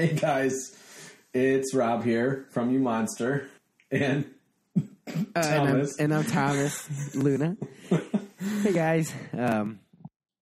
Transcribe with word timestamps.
Hey 0.00 0.14
guys, 0.14 0.74
it's 1.34 1.74
Rob 1.74 2.04
here 2.04 2.46
from 2.52 2.70
You 2.70 2.78
Monster 2.78 3.50
and 3.90 4.24
Uh, 4.74 4.80
and, 5.04 5.36
I'm, 5.36 5.66
Thomas. 5.66 5.98
and 5.98 6.14
I'm 6.14 6.24
Thomas 6.24 7.14
Luna. 7.14 7.58
hey 8.62 8.72
guys, 8.72 9.12
um, 9.34 9.78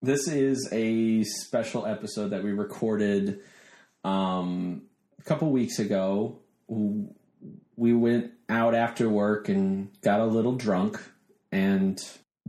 This 0.00 0.28
is 0.28 0.68
a 0.70 1.24
special 1.24 1.86
episode 1.86 2.28
that 2.28 2.44
we 2.44 2.52
recorded 2.52 3.40
um, 4.04 4.82
a 5.18 5.24
couple 5.24 5.50
weeks 5.50 5.80
ago. 5.80 6.38
We 6.68 7.94
went 7.94 8.30
out 8.48 8.76
after 8.76 9.08
work 9.08 9.48
and 9.48 9.90
got 10.02 10.20
a 10.20 10.26
little 10.26 10.54
drunk, 10.54 11.02
and 11.50 12.00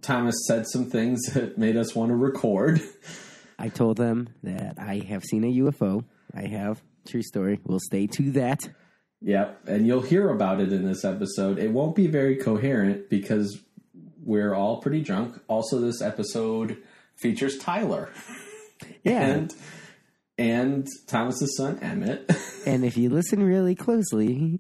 Thomas 0.04 0.36
said 0.46 0.68
some 0.68 0.91
things 0.91 1.23
that 1.34 1.57
made 1.57 1.76
us 1.76 1.96
want 1.96 2.10
to 2.10 2.16
record. 2.16 2.80
I 3.57 3.70
told 3.70 3.98
them 3.98 4.30
that 4.44 4.76
I 4.77 4.99
have 5.07 5.23
seen 5.23 5.44
a 5.44 5.48
UFO. 5.48 6.04
I 6.35 6.44
have 6.44 6.80
true 7.09 7.23
story. 7.23 7.59
We'll 7.66 7.80
stay 7.80 8.08
to 8.08 8.31
that. 8.31 8.59
Yep, 9.22 9.68
and 9.68 9.86
you'll 9.86 10.02
hear 10.02 10.30
about 10.30 10.62
it 10.62 10.72
in 10.72 10.86
this 10.86 11.04
episode. 11.04 11.59
It 11.59 11.72
won't 11.72 11.95
be 11.95 12.08
very 12.08 12.38
coherent 12.38 13.09
because 13.09 13.59
we're 14.23 14.54
all 14.54 14.80
pretty 14.82 15.02
drunk. 15.02 15.40
Also, 15.48 15.80
this 15.80 16.02
episode 16.02 16.77
features 17.16 17.58
Tyler 17.58 18.09
Yeah, 19.04 19.26
and 19.26 19.54
and 20.38 20.88
Thomas's 21.08 21.58
son 21.58 21.80
Emmett. 21.82 22.32
and 22.66 22.85
if 22.85 22.95
you 22.95 23.10
listen 23.10 23.44
really 23.44 23.76
closely, 23.76 24.60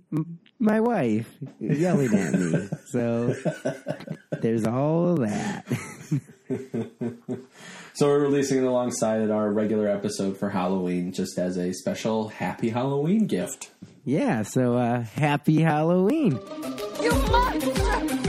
my 0.59 0.81
wife 0.81 1.37
is 1.61 1.79
yelling 1.79 2.13
at 2.13 2.33
me. 2.33 2.69
So 2.87 3.33
there's 4.41 4.65
all 4.65 5.13
of 5.13 5.19
that. 5.19 5.65
so 7.99 8.07
we're 8.07 8.19
releasing 8.19 8.59
it 8.59 8.63
alongside 8.63 9.29
our 9.29 9.51
regular 9.51 9.89
episode 9.89 10.37
for 10.37 10.49
Halloween, 10.49 11.11
just 11.11 11.37
as 11.37 11.57
a 11.57 11.73
special 11.73 12.29
Happy 12.29 12.69
Halloween 12.69 13.27
gift. 13.27 13.71
Yeah. 14.05 14.43
So 14.43 14.77
uh, 14.77 15.01
happy 15.01 15.59
Halloween. 15.59 16.39
You 17.01 17.11
monster! 17.11 18.28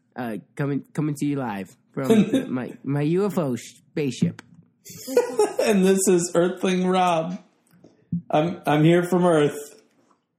uh, 0.15 0.37
coming 0.55 0.83
coming 0.93 1.15
to 1.15 1.25
you 1.25 1.37
live 1.37 1.75
from 1.93 2.53
my 2.53 2.73
my 2.83 3.03
UFO 3.03 3.57
spaceship. 3.57 4.41
and 5.61 5.85
this 5.85 6.07
is 6.07 6.31
Earthling 6.35 6.87
Rob. 6.87 7.37
I'm 8.29 8.61
I'm 8.65 8.83
here 8.83 9.03
from 9.03 9.25
Earth. 9.25 9.57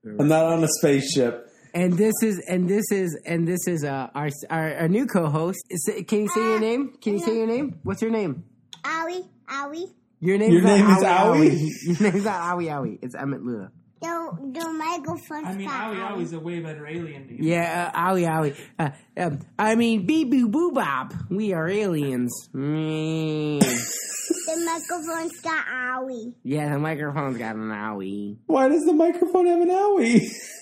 I'm 0.04 0.28
not 0.28 0.46
on 0.46 0.64
a 0.64 0.68
spaceship. 0.68 1.48
And 1.74 1.96
this 1.96 2.14
is 2.22 2.42
and 2.48 2.68
this 2.68 2.84
is 2.90 3.18
and 3.24 3.48
this 3.48 3.66
is 3.66 3.84
uh, 3.84 4.08
our, 4.14 4.28
our 4.50 4.74
our 4.74 4.88
new 4.88 5.06
co-host. 5.06 5.58
Is 5.70 5.88
Can 6.06 6.22
you 6.22 6.28
say 6.28 6.40
your 6.40 6.60
name? 6.60 6.96
Can 7.00 7.14
you 7.14 7.20
say 7.20 7.36
your 7.36 7.46
name? 7.46 7.78
What's 7.82 8.02
your 8.02 8.10
name? 8.10 8.44
Owie, 8.82 9.26
owie. 9.48 9.86
Your 10.20 10.38
name 10.38 10.52
Your 10.52 10.60
is 10.60 10.64
not 10.64 10.76
name 10.76 10.90
is 10.90 11.02
Owie. 11.02 11.50
Owie? 11.50 11.68
Your 12.00 12.10
name 12.10 12.16
is 12.16 12.24
not 12.24 12.56
Owie 12.56 12.68
Owie. 12.68 12.98
It's 13.02 13.14
Emmett 13.14 13.42
Luna. 13.42 13.72
The, 14.02 14.60
the 14.60 14.68
microphone 14.68 15.44
I 15.46 15.54
mean, 15.54 15.68
stop, 15.68 15.94
Owie 15.94 16.10
Owie's 16.10 16.32
a 16.32 16.40
way 16.40 16.58
better 16.58 16.86
alien 16.86 17.26
name. 17.28 17.38
Yeah, 17.40 17.92
uh, 17.94 18.10
Owie 18.10 18.26
Owie. 18.26 18.56
Uh, 18.78 18.90
um, 19.16 19.38
I 19.58 19.76
mean, 19.76 20.06
Bee 20.06 20.24
Boo 20.24 20.48
Boo 20.48 20.72
Bop. 20.72 21.14
We 21.30 21.52
are 21.52 21.68
aliens. 21.68 22.48
Mm. 22.52 23.62
The 24.44 24.56
microphone's 24.66 25.40
got 25.40 25.66
owie. 25.66 26.34
Yeah, 26.42 26.72
the 26.72 26.78
microphone's 26.78 27.38
got 27.38 27.54
an 27.56 27.68
Owie. 27.68 28.36
Why 28.46 28.68
does 28.68 28.84
the 28.84 28.92
microphone 28.92 29.46
have 29.46 29.60
an 29.60 29.68
owie? 29.68 30.30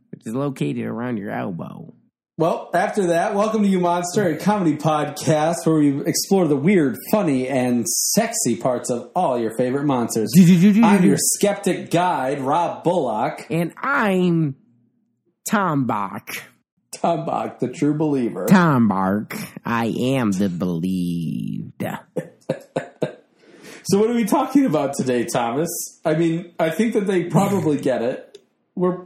which 0.21 0.27
is 0.27 0.35
located 0.35 0.85
around 0.85 1.17
your 1.17 1.31
elbow. 1.31 1.93
Well, 2.37 2.69
after 2.73 3.07
that, 3.07 3.33
welcome 3.33 3.63
to 3.63 3.67
You 3.67 3.79
Monster, 3.79 4.27
a 4.29 4.37
comedy 4.37 4.77
podcast 4.77 5.65
where 5.65 5.75
we 5.75 6.05
explore 6.05 6.47
the 6.47 6.55
weird, 6.55 6.95
funny, 7.11 7.47
and 7.47 7.87
sexy 7.87 8.55
parts 8.55 8.91
of 8.91 9.11
all 9.15 9.39
your 9.39 9.55
favorite 9.57 9.85
monsters. 9.85 10.31
I'm 10.37 11.03
your 11.03 11.17
skeptic 11.17 11.89
guide, 11.89 12.39
Rob 12.39 12.83
Bullock. 12.83 13.47
And 13.49 13.73
I'm 13.77 14.55
Tom 15.49 15.85
Bark. 15.85 16.29
Tom 16.91 17.25
Bark, 17.25 17.59
the 17.59 17.69
true 17.69 17.95
believer. 17.95 18.45
Tom 18.45 18.87
Bark. 18.87 19.35
I 19.65 19.85
am 19.87 20.31
the 20.31 20.49
believed. 20.49 21.83
So, 23.83 23.97
what 23.97 24.11
are 24.11 24.13
we 24.13 24.25
talking 24.25 24.65
about 24.65 24.93
today, 24.95 25.25
Thomas? 25.25 25.67
I 26.05 26.13
mean, 26.13 26.53
I 26.59 26.69
think 26.69 26.93
that 26.93 27.07
they 27.07 27.23
probably 27.25 27.77
get 27.77 28.03
it. 28.03 28.37
We're 28.75 29.05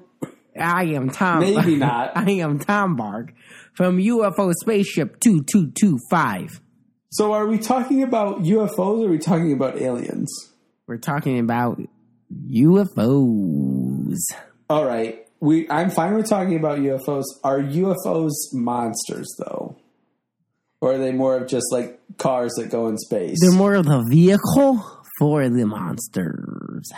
I 0.58 0.86
am 0.86 1.10
Tom. 1.10 1.40
Maybe 1.42 1.76
not. 1.76 2.12
I 2.18 2.30
am 2.32 2.60
Tom 2.60 2.96
Bark 2.96 3.34
from 3.74 3.98
UFO 3.98 4.54
Spaceship 4.62 5.20
2225. 5.20 6.62
so. 7.10 7.34
Are 7.34 7.46
we 7.48 7.58
talking 7.58 8.04
about 8.04 8.44
UFOs? 8.44 8.78
or 8.80 9.06
Are 9.08 9.10
we 9.10 9.18
talking 9.18 9.52
about 9.54 9.78
aliens? 9.82 10.32
We're 10.88 10.98
talking 10.98 11.40
about 11.40 11.82
UFOs. 12.50 14.18
All 14.70 14.86
right, 14.86 15.28
we. 15.40 15.70
I'm 15.70 15.90
fine 15.90 16.16
with 16.16 16.30
talking 16.30 16.56
about 16.58 16.80
UFOs. 16.80 17.26
Are 17.44 17.60
UFOs 17.60 18.34
monsters 18.54 19.28
though, 19.40 19.78
or 20.82 20.94
are 20.94 20.98
they 20.98 21.12
more 21.12 21.38
of 21.38 21.48
just 21.48 21.66
like 21.72 22.00
cars 22.18 22.54
that 22.58 22.70
go 22.70 22.88
in 22.88 22.98
space? 22.98 23.38
They're 23.42 23.52
more 23.52 23.76
of 23.76 23.86
the 23.86 24.04
vehicle 24.10 24.84
for 25.20 25.48
the 25.50 25.66
monsters. 25.66 26.90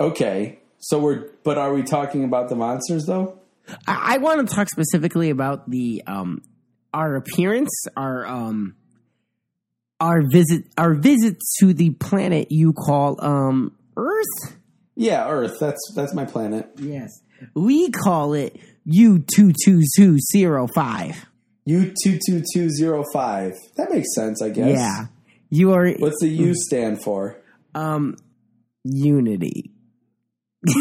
okay, 0.00 0.58
so 0.82 0.98
we're. 0.98 1.30
But 1.44 1.56
are 1.58 1.72
we 1.72 1.82
talking 1.82 2.24
about 2.24 2.48
the 2.48 2.56
monsters 2.56 3.06
though? 3.06 3.38
I, 3.86 4.14
I 4.14 4.18
want 4.18 4.46
to 4.48 4.54
talk 4.54 4.68
specifically 4.68 5.30
about 5.30 5.70
the 5.70 6.02
um 6.06 6.42
our 6.92 7.16
appearance, 7.16 7.70
our 7.96 8.26
um 8.26 8.74
our 10.00 10.22
visit 10.30 10.64
our 10.76 10.94
visit 10.94 11.36
to 11.60 11.72
the 11.72 11.90
planet 11.90 12.48
you 12.50 12.72
call 12.72 13.24
um 13.24 13.76
Earth. 13.96 14.56
Yeah, 14.94 15.28
Earth. 15.28 15.58
That's 15.60 15.80
that's 15.94 16.12
my 16.14 16.24
planet. 16.24 16.68
Yes. 16.76 17.10
We 17.54 17.90
call 17.90 18.34
it 18.34 18.58
U 18.84 19.24
two 19.34 19.52
two 19.64 19.82
two 19.96 20.18
zero 20.32 20.68
five. 20.74 21.26
U 21.64 21.92
two 22.02 22.18
two 22.26 22.42
two 22.52 22.68
zero 22.70 23.04
five. 23.12 23.52
That 23.76 23.90
makes 23.90 24.14
sense, 24.14 24.42
I 24.42 24.50
guess. 24.50 24.76
Yeah. 24.76 25.06
You 25.50 25.72
are 25.74 25.88
What's 25.94 26.20
the 26.20 26.28
U 26.28 26.54
stand 26.54 27.02
for? 27.02 27.36
um 27.74 28.16
unity. 28.84 29.71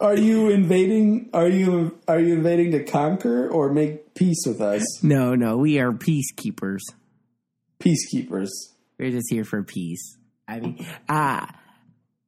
Are 0.00 0.16
you 0.16 0.48
invading? 0.48 1.28
Are 1.34 1.48
you 1.48 1.98
are 2.08 2.18
you 2.18 2.32
invading 2.34 2.72
to 2.72 2.82
conquer 2.84 3.48
or 3.50 3.70
make 3.70 4.14
peace 4.14 4.44
with 4.46 4.62
us? 4.62 5.04
No, 5.04 5.34
no, 5.34 5.58
we 5.58 5.78
are 5.78 5.92
peacekeepers. 5.92 6.80
Peacekeepers. 7.78 8.48
We're 8.98 9.10
just 9.10 9.26
here 9.28 9.44
for 9.44 9.62
peace. 9.62 10.16
I 10.48 10.60
mean, 10.60 10.86
uh 11.06 11.44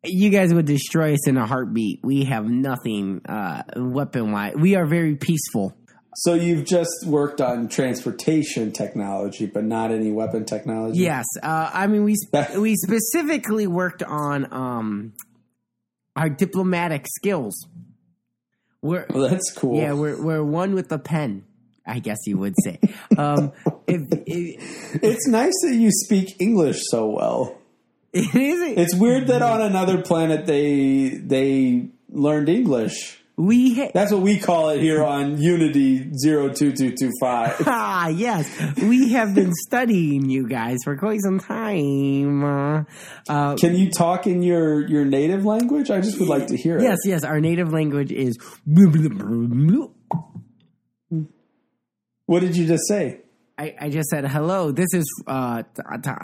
you 0.05 0.31
guys 0.31 0.53
would 0.53 0.67
destroy 0.67 1.15
us 1.15 1.27
in 1.29 1.37
a 1.37 1.47
heartbeat. 1.47 2.01
We 2.03 2.25
have 2.25 2.45
nothing 2.45 3.23
uh, 3.25 3.63
weapon 3.77 4.33
wise. 4.33 4.55
We 4.57 4.75
are 4.75 4.85
very 4.85 5.15
peaceful. 5.15 5.77
So 6.15 6.35
you've 6.35 6.65
just 6.67 7.07
worked 7.07 7.41
on 7.41 7.69
transportation 7.69 8.73
technology, 8.73 9.47
but 9.47 9.65
not 9.65 9.91
any 9.91 10.13
weapon 10.13 10.45
technology. 10.45 10.99
Yes, 11.01 11.25
uh, 11.43 11.71
I 11.73 11.87
mean 11.87 12.05
we 12.05 12.15
sp- 12.21 12.57
we 12.59 12.77
specifically 12.77 13.67
worked 13.67 14.03
on 14.03 14.53
um, 14.53 15.15
our 16.17 16.29
diplomatic 16.29 17.07
skills. 17.09 17.67
We're 18.83 19.07
Well, 19.09 19.29
that's 19.31 19.53
cool. 19.57 19.81
yeah, 19.81 19.93
we're 19.93 20.23
we're 20.23 20.45
one 20.45 20.75
with 20.75 20.89
the 20.89 20.99
pen. 20.99 21.45
I 21.87 21.99
guess 21.99 22.19
you 22.27 22.39
would 22.39 22.55
say. 22.63 22.79
Um, 23.19 23.53
if, 23.87 24.01
if, 24.11 25.03
It's 25.03 25.29
nice 25.29 25.53
that 25.65 25.75
you 25.75 25.91
speak 25.91 26.41
English 26.41 26.81
so 26.85 27.11
well. 27.11 27.59
it 28.15 28.35
is, 28.35 28.79
It's 28.79 28.95
weird 28.95 29.27
that 29.27 29.43
on 29.43 29.61
another 29.61 30.01
planet 30.01 30.47
they 30.47 31.09
they 31.11 31.89
learned 32.09 32.49
English. 32.49 33.22
We 33.37 33.75
ha- 33.75 33.91
That's 33.95 34.13
what 34.13 34.23
we 34.23 34.39
call 34.39 34.71
it 34.71 34.81
here 34.81 35.03
on 35.03 35.41
Unity 35.41 36.11
02225. 36.23 37.63
ah 37.67 38.09
yes, 38.09 38.49
we 38.83 39.13
have 39.13 39.35
been 39.35 39.53
studying 39.67 40.29
you 40.29 40.47
guys 40.47 40.79
for 40.85 40.97
quite 40.97 41.21
some 41.23 41.41
time. 41.41 42.45
Uh, 42.45 42.85
uh, 43.29 43.57
Can 43.57 43.75
you 43.75 43.91
talk 43.91 44.27
in 44.27 44.43
your 44.43 44.87
your 44.87 45.05
native 45.05 45.45
language? 45.45 45.91
I 45.91 46.01
just 46.01 46.19
would 46.21 46.29
like 46.29 46.49
to 46.49 46.57
hear 46.57 46.79
yes, 46.81 46.99
it. 47.05 47.09
yes, 47.09 47.23
yes. 47.23 47.25
our 47.25 47.41
native 47.41 47.73
language 47.73 48.13
is. 48.13 48.39
What 52.27 52.41
did 52.41 52.57
you 52.57 52.67
just 52.67 52.87
say? 52.87 53.21
I, 53.59 53.75
I 53.81 53.91
just 53.91 54.09
said 54.09 54.27
hello. 54.27 54.73
This 54.73 54.93
is 54.95 55.05
uh, 55.27 55.63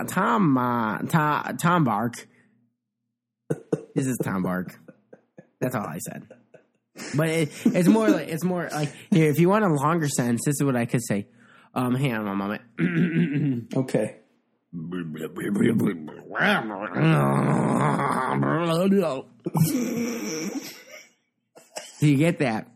Tom 0.09 0.59
uh, 0.59 0.99
Tom 1.03 1.57
Tom 1.57 1.85
Bark. 1.85 2.27
This 3.95 4.07
is 4.07 4.19
Tom 4.23 4.43
Bark. 4.43 4.79
That's 5.61 5.75
all 5.75 5.87
I 5.87 5.99
said. 5.99 6.29
But 7.15 7.29
it, 7.29 7.51
it's 7.65 7.89
more 7.89 8.09
like 8.09 8.29
it's 8.29 8.45
more 8.45 8.69
like 8.71 8.93
here. 9.11 9.31
If 9.31 9.39
you 9.39 9.49
want 9.49 9.65
a 9.65 9.69
longer 9.69 10.09
sentence, 10.09 10.43
this 10.45 10.57
is 10.57 10.65
what 10.65 10.77
I 10.77 10.87
could 10.87 11.05
say. 11.05 11.27
Um, 11.75 11.95
hang 11.95 12.15
on 12.15 12.27
a 12.27 12.35
moment. 12.35 12.63
Okay. 13.75 14.17
Do 22.01 22.07
you 22.07 22.17
get 22.17 22.39
that? 22.39 22.69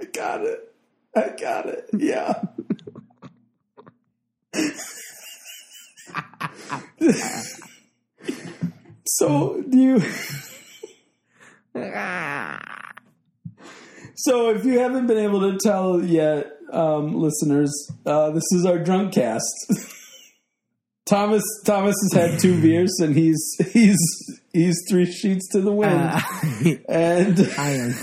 I 0.00 0.04
got 0.04 0.44
it. 0.44 0.72
I 1.16 1.34
got 1.40 1.66
it. 1.66 1.88
Yeah. 1.92 2.40
so 9.06 9.62
do 9.68 9.78
you 9.78 10.02
So 14.16 14.50
if 14.50 14.64
you 14.64 14.78
haven't 14.78 15.06
been 15.06 15.18
able 15.18 15.40
to 15.52 15.58
tell 15.62 16.02
yet, 16.02 16.52
um, 16.72 17.14
listeners, 17.14 17.72
uh, 18.06 18.30
this 18.30 18.44
is 18.52 18.64
our 18.64 18.78
drunk 18.78 19.14
cast. 19.14 19.44
Thomas 21.06 21.42
Thomas 21.66 21.94
has 22.12 22.30
had 22.30 22.40
two 22.40 22.60
beers 22.62 22.94
and 23.00 23.14
he's 23.14 23.38
he's 23.72 23.98
he's 24.54 24.74
three 24.88 25.04
sheets 25.10 25.46
to 25.52 25.60
the 25.60 25.70
wind. 25.72 25.92
Uh, 25.92 26.20
and 26.88 27.38
I 27.58 27.70
am. 27.70 27.94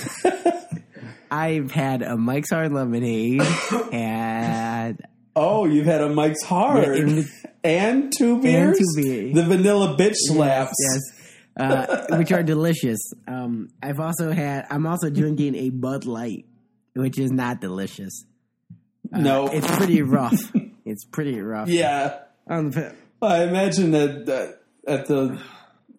I've 1.32 1.72
had 1.72 2.04
a 2.04 2.16
Mike's 2.18 2.52
Hard 2.52 2.74
Lemonade 2.74 3.42
and 3.92 5.02
oh, 5.36 5.66
you've 5.66 5.86
had 5.88 6.02
a 6.02 6.10
Mike's 6.10 6.44
Hard 6.44 7.08
Yeah, 7.10 7.24
and 7.64 8.14
two 8.16 8.40
beers. 8.42 8.78
two 8.78 9.02
beers. 9.02 9.34
The 9.34 9.44
vanilla 9.44 9.96
bitch 9.98 10.14
slaps. 10.18 10.76
yes, 10.78 11.21
uh, 11.58 12.06
which 12.18 12.32
are 12.32 12.44
delicious. 12.44 13.00
Um, 13.28 13.70
I've 13.82 14.00
also 14.00 14.32
had. 14.32 14.68
I'm 14.70 14.86
also 14.86 15.10
drinking 15.10 15.56
a 15.56 15.70
Bud 15.70 16.06
Light, 16.06 16.46
which 16.94 17.18
is 17.20 17.32
not 17.32 17.62
delicious. 17.62 18.26
No. 19.12 19.48
It's 19.48 19.70
pretty 19.76 20.02
rough. 20.02 20.52
it's 20.86 21.06
pretty 21.06 21.40
rough. 21.42 21.68
yeah. 21.70 22.20
Um, 22.48 22.72
I 23.22 23.44
imagine 23.44 23.92
that, 23.92 24.26
that 24.26 24.62
at 24.88 25.06
the 25.08 25.40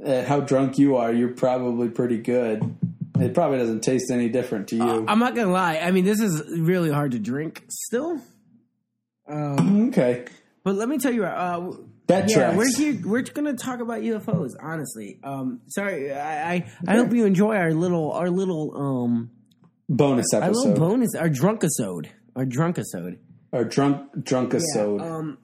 at 0.04 0.26
how 0.26 0.40
drunk 0.40 0.78
you 0.78 0.96
are, 0.96 1.12
you're 1.12 1.34
probably 1.34 1.88
pretty 1.88 2.18
good. 2.18 2.76
It 3.20 3.34
probably 3.34 3.58
doesn't 3.58 3.82
taste 3.82 4.10
any 4.10 4.28
different 4.28 4.68
to 4.68 4.76
you. 4.76 5.04
I'm 5.06 5.18
not 5.18 5.36
gonna 5.36 5.52
lie. 5.52 5.78
I 5.78 5.92
mean, 5.92 6.04
this 6.04 6.20
is 6.20 6.42
really 6.58 6.90
hard 6.90 7.12
to 7.12 7.18
drink 7.18 7.64
still. 7.68 8.20
Um, 9.28 9.88
okay. 9.88 10.24
but 10.64 10.74
let 10.74 10.88
me 10.88 10.98
tell 10.98 11.12
you, 11.12 11.24
uh, 11.24 11.76
That 12.08 12.28
yeah, 12.28 12.34
tracks. 12.52 12.56
we're 12.56 12.76
here. 12.76 13.00
We're 13.04 13.22
gonna 13.22 13.54
talk 13.54 13.80
about 13.80 14.00
UFOs. 14.02 14.50
Honestly, 14.60 15.18
um, 15.22 15.60
sorry. 15.68 16.12
I, 16.12 16.52
I 16.54 16.66
I 16.86 16.96
hope 16.96 17.12
you 17.12 17.24
enjoy 17.24 17.54
our 17.56 17.72
little 17.72 18.12
our 18.12 18.28
little 18.30 18.76
um 18.76 19.30
Bonus 19.88 20.26
our 20.34 20.40
little 20.48 20.68
episode. 20.68 20.78
bonus 20.78 21.14
our 21.14 21.28
drunkisode 21.28 22.06
our 22.34 22.44
drunkisode. 22.44 23.18
Our 23.52 23.64
drunk 23.64 24.24
drunk 24.24 24.54
episode. 24.54 25.00
Um, 25.02 25.38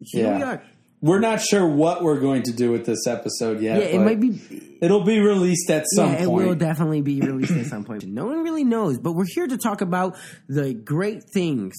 here 0.00 0.32
we 0.34 0.38
Yeah. 0.40 0.50
are. 0.52 0.62
We're 1.02 1.20
not 1.20 1.40
sure 1.42 1.66
what 1.68 2.02
we're 2.02 2.18
going 2.20 2.42
to 2.44 2.52
do 2.52 2.72
with 2.72 2.86
this 2.86 3.06
episode 3.06 3.60
yet. 3.60 3.78
Yeah, 3.80 3.86
it 3.88 3.98
might 4.00 4.18
be. 4.18 4.40
It'll 4.80 5.04
be 5.04 5.20
released 5.20 5.68
at 5.70 5.84
some 5.94 6.10
yeah, 6.12 6.22
it 6.22 6.30
will 6.30 6.54
definitely 6.54 7.02
be 7.02 7.20
released 7.20 7.52
at 7.52 7.66
some 7.66 7.84
point. 7.84 8.06
No 8.06 8.26
one 8.26 8.42
really 8.42 8.64
knows, 8.64 8.98
but 8.98 9.12
we're 9.12 9.26
here 9.34 9.46
to 9.46 9.58
talk 9.58 9.82
about 9.82 10.16
the 10.48 10.72
great 10.72 11.22
things 11.34 11.74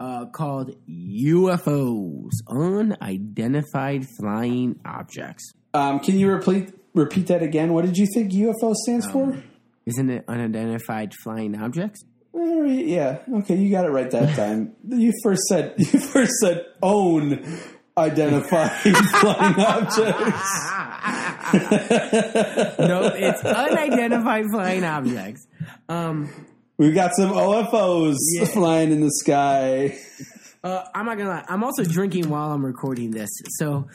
uh, 0.00 0.26
called 0.26 0.74
UFOs, 0.88 2.30
unidentified 2.48 4.06
flying 4.18 4.78
objects. 4.84 5.52
um, 5.74 6.00
can 6.00 6.18
you 6.18 6.30
repeat 6.30 6.72
repeat 6.94 7.26
that 7.28 7.42
again? 7.42 7.72
What 7.72 7.84
did 7.84 7.96
you 7.96 8.06
think 8.14 8.32
UFO 8.32 8.74
stands 8.74 9.06
Um, 9.06 9.12
for? 9.12 9.42
Isn't 9.86 10.10
it 10.10 10.24
unidentified 10.28 11.12
flying 11.24 11.60
objects? 11.60 12.04
Uh, 12.34 12.40
yeah. 12.64 13.18
Okay, 13.40 13.56
you 13.56 13.70
got 13.70 13.84
it 13.84 13.90
right 13.90 14.10
that 14.10 14.36
time. 14.36 14.72
You 14.88 15.12
first 15.22 15.42
said 15.48 15.74
you 15.78 15.98
first 16.00 16.32
said 16.40 16.64
own 16.82 17.44
identified 17.96 18.70
flying 19.20 19.58
objects. 19.60 20.70
no, 22.78 23.10
it's 23.14 23.42
unidentified 23.44 24.44
flying 24.50 24.84
objects. 24.84 25.46
Um, 25.88 26.30
We've 26.82 26.94
got 26.96 27.14
some 27.14 27.30
OFOs 27.30 28.16
flying 28.52 28.90
in 28.90 29.00
the 29.02 29.10
sky. 29.12 29.96
uh, 30.64 30.82
I'm 30.92 31.06
not 31.06 31.16
gonna 31.16 31.30
lie. 31.30 31.44
I'm 31.48 31.62
also 31.62 31.84
drinking 31.84 32.28
while 32.28 32.50
I'm 32.50 32.66
recording 32.66 33.12
this, 33.12 33.30
so 33.58 33.86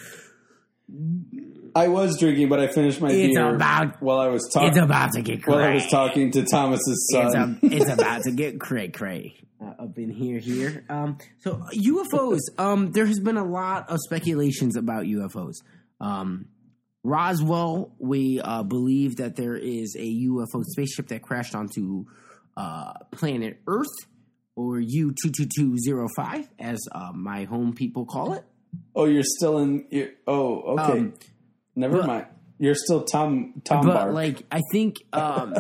I 1.76 1.90
was 1.90 2.18
drinking, 2.18 2.48
but 2.48 2.62
I 2.62 2.68
finished 2.68 3.02
my 3.02 3.10
It's 3.12 3.34
beer 3.36 3.54
about- 3.56 4.02
while 4.02 4.20
I 4.20 4.28
was 4.30 4.50
talking. 4.54 4.70
it's 4.70 4.78
about 4.78 5.12
to 5.14 5.22
get 5.22 5.46
while 5.46 5.60
I 5.60 5.74
was 5.74 5.88
talking 5.88 6.32
to 6.32 6.44
Thomas's 6.46 7.10
It's, 7.14 7.34
son. 7.34 7.60
a, 7.62 7.66
it's 7.66 7.90
about 8.00 8.24
to 8.24 8.32
get 8.32 8.58
cray 8.60 8.88
cray 8.88 9.36
uh, 9.62 9.84
up 9.84 9.98
in 9.98 10.10
here. 10.10 10.40
Here, 10.40 10.86
um, 10.90 11.18
so 11.40 11.62
UFOs. 11.76 12.40
Um, 12.58 12.94
there 12.94 13.06
has 13.06 13.20
been 13.20 13.36
a 13.36 13.44
lot 13.46 13.90
of 13.90 13.98
speculations 14.00 14.78
about 14.78 15.04
UFOs. 15.04 15.56
Um, 16.00 16.46
Roswell, 17.04 17.94
we 18.00 18.40
uh, 18.42 18.64
believe 18.64 19.18
that 19.18 19.36
there 19.36 19.58
is 19.58 19.94
a 20.00 20.06
UFO 20.28 20.64
spaceship 20.64 21.10
that 21.10 21.22
crashed 21.22 21.54
onto 21.54 22.06
uh, 22.58 22.94
planet 23.12 23.62
Earth, 23.68 23.86
or 24.56 24.80
U 24.80 25.14
two 25.24 25.32
two 25.32 25.46
two 25.56 25.78
zero 25.78 26.08
five, 26.18 26.50
as 26.60 26.80
uh, 26.92 27.12
my 27.14 27.46
home 27.46 27.74
people 27.74 28.06
call 28.06 28.34
it. 28.34 28.44
oh, 28.96 29.06
you're 29.06 29.24
still 29.24 29.60
in. 29.60 29.86
You're, 29.92 30.10
oh, 30.28 30.62
okay. 30.80 31.00
Um, 31.00 31.14
Never 31.76 32.00
but- 32.00 32.08
mind. 32.08 32.26
You're 32.60 32.74
still 32.76 33.04
Tom 33.04 33.62
Tom 33.64 33.86
but 33.86 33.94
Bark. 33.94 34.14
like 34.16 34.44
I 34.52 34.62
think 34.72 34.96
um, 35.14 35.54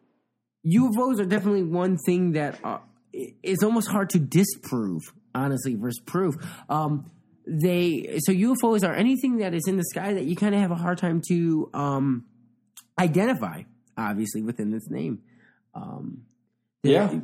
UFOs 0.66 1.18
are 1.20 1.24
definitely 1.24 1.62
one 1.62 1.96
thing 1.96 2.32
that 2.32 2.58
uh, 2.62 2.78
it's 3.14 3.62
almost 3.62 3.88
hard 3.88 4.10
to 4.10 4.18
disprove, 4.18 5.00
honestly, 5.34 5.74
versus 5.74 6.00
proof. 6.04 6.34
Um, 6.68 7.10
they 7.46 8.18
so 8.26 8.32
UFOs 8.32 8.86
are 8.86 8.94
anything 8.94 9.38
that 9.38 9.54
is 9.54 9.62
in 9.66 9.76
the 9.78 9.84
sky 9.84 10.12
that 10.14 10.24
you 10.24 10.36
kind 10.36 10.54
of 10.54 10.60
have 10.60 10.70
a 10.70 10.74
hard 10.76 10.98
time 10.98 11.22
to 11.28 11.70
um, 11.74 12.24
identify, 12.98 13.62
obviously 13.96 14.42
within 14.42 14.72
its 14.74 14.90
name. 14.90 15.20
Um, 15.74 16.22
yeah, 16.92 17.20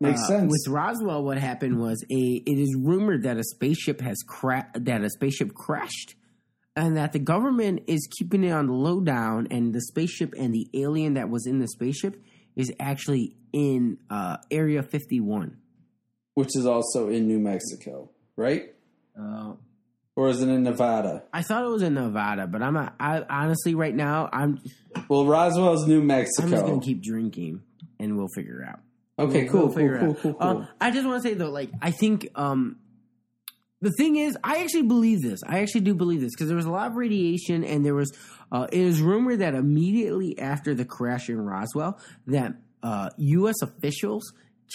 makes 0.00 0.22
uh, 0.22 0.26
sense. 0.26 0.50
With 0.50 0.72
Roswell, 0.72 1.22
what 1.24 1.38
happened 1.38 1.80
was 1.80 2.04
a. 2.10 2.42
It 2.46 2.58
is 2.58 2.76
rumored 2.78 3.22
that 3.24 3.36
a 3.36 3.44
spaceship 3.44 4.00
has 4.00 4.18
cra- 4.26 4.70
that 4.74 5.02
a 5.02 5.10
spaceship 5.10 5.54
crashed, 5.54 6.14
and 6.76 6.96
that 6.96 7.12
the 7.12 7.18
government 7.18 7.82
is 7.86 8.08
keeping 8.18 8.44
it 8.44 8.50
on 8.50 8.66
the 8.66 8.72
lowdown, 8.72 9.48
and 9.50 9.74
the 9.74 9.80
spaceship 9.80 10.34
and 10.38 10.54
the 10.54 10.68
alien 10.74 11.14
that 11.14 11.28
was 11.30 11.46
in 11.46 11.58
the 11.58 11.68
spaceship 11.68 12.22
is 12.56 12.72
actually 12.80 13.36
in 13.52 13.98
uh, 14.10 14.38
Area 14.50 14.82
Fifty 14.82 15.20
One. 15.20 15.58
Which 16.34 16.56
is 16.56 16.66
also 16.66 17.08
in 17.08 17.28
New 17.28 17.38
Mexico, 17.38 18.10
right? 18.36 18.74
Uh, 19.16 19.52
Or 20.16 20.28
is 20.28 20.42
it 20.42 20.48
in 20.48 20.64
Nevada? 20.64 21.22
I 21.32 21.42
thought 21.42 21.64
it 21.64 21.68
was 21.68 21.82
in 21.82 21.94
Nevada, 21.94 22.48
but 22.48 22.62
I'm 22.62 22.74
not, 22.74 22.94
I 22.98 23.22
honestly 23.28 23.74
right 23.74 23.94
now 23.94 24.28
I'm 24.32 24.60
Well, 25.08 25.26
Roswell's 25.26 25.86
New 25.86 26.02
Mexico. 26.02 26.44
I'm 26.44 26.50
just 26.50 26.66
gonna 26.66 26.80
keep 26.80 27.02
drinking, 27.02 27.62
and 28.00 28.16
we'll 28.16 28.28
figure 28.34 28.62
it 28.62 28.68
out. 28.68 28.80
Okay, 29.18 29.42
We'll- 29.44 29.50
cool, 29.52 29.60
we'll 29.60 29.68
cool, 29.68 29.76
figure 29.76 29.94
it 29.96 30.00
cool, 30.00 30.10
out. 30.10 30.18
cool, 30.20 30.34
cool. 30.34 30.58
Uh, 30.62 30.66
I 30.80 30.90
just 30.90 31.06
want 31.06 31.22
to 31.22 31.28
say 31.28 31.34
though, 31.34 31.50
like 31.50 31.70
I 31.82 31.90
think 31.90 32.28
um, 32.34 32.76
the 33.80 33.90
thing 33.98 34.16
is, 34.16 34.36
I 34.42 34.62
actually 34.62 34.82
believe 34.84 35.22
this. 35.22 35.40
I 35.46 35.60
actually 35.60 35.82
do 35.82 35.94
believe 35.94 36.20
this 36.20 36.32
because 36.34 36.48
there 36.48 36.56
was 36.56 36.66
a 36.66 36.70
lot 36.70 36.88
of 36.90 36.96
radiation, 36.96 37.64
and 37.64 37.84
there 37.84 37.94
was. 37.94 38.12
Uh, 38.52 38.66
it 38.70 38.80
is 38.80 39.00
rumored 39.00 39.40
that 39.40 39.54
immediately 39.54 40.38
after 40.38 40.74
the 40.74 40.84
crash 40.84 41.28
in 41.28 41.40
Roswell, 41.40 41.98
that 42.28 42.54
uh, 42.82 43.10
U.S. 43.16 43.56
officials 43.62 44.22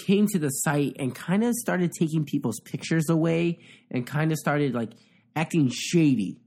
came 0.06 0.28
to 0.28 0.40
the 0.40 0.50
site 0.50 0.96
and 1.00 1.16
kind 1.16 1.44
of 1.44 1.54
started 1.56 1.92
taking 1.98 2.26
people's 2.26 2.60
pictures 2.60 3.10
away, 3.10 3.60
and 3.90 4.06
kind 4.06 4.32
of 4.32 4.38
started 4.38 4.74
like 4.76 4.92
acting 5.36 5.70
shady. 5.74 6.38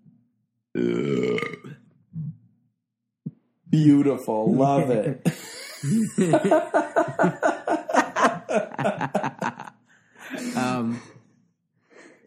Beautiful. 3.71 4.53
Love 4.55 4.91
it. 4.91 5.27
Um, 10.57 11.01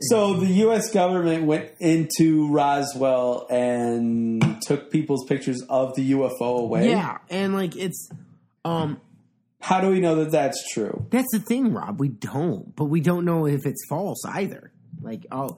So 0.02 0.34
the 0.36 0.46
U.S. 0.48 0.92
government 0.94 1.46
went 1.46 1.72
into 1.80 2.50
Roswell 2.52 3.48
and 3.50 4.62
took 4.62 4.92
people's 4.92 5.26
pictures 5.26 5.64
of 5.70 5.96
the 5.96 6.12
UFO 6.12 6.60
away. 6.60 6.90
yeah, 6.90 7.18
and 7.30 7.56
like 7.56 7.76
it's. 7.76 8.10
Um, 8.64 9.00
How 9.62 9.82
do 9.82 9.90
we 9.90 10.00
know 10.02 10.16
that 10.16 10.32
that's 10.32 10.62
true? 10.74 11.08
That's 11.10 11.32
the 11.32 11.40
thing, 11.40 11.74
Rob. 11.74 12.00
We 12.00 12.10
don't, 12.10 12.76
but 12.76 12.86
we 12.86 13.00
don't 13.00 13.26
know 13.26 13.48
if 13.48 13.66
it's 13.66 13.84
false 13.90 14.24
either. 14.26 14.72
Like, 15.02 15.26
oh, 15.32 15.58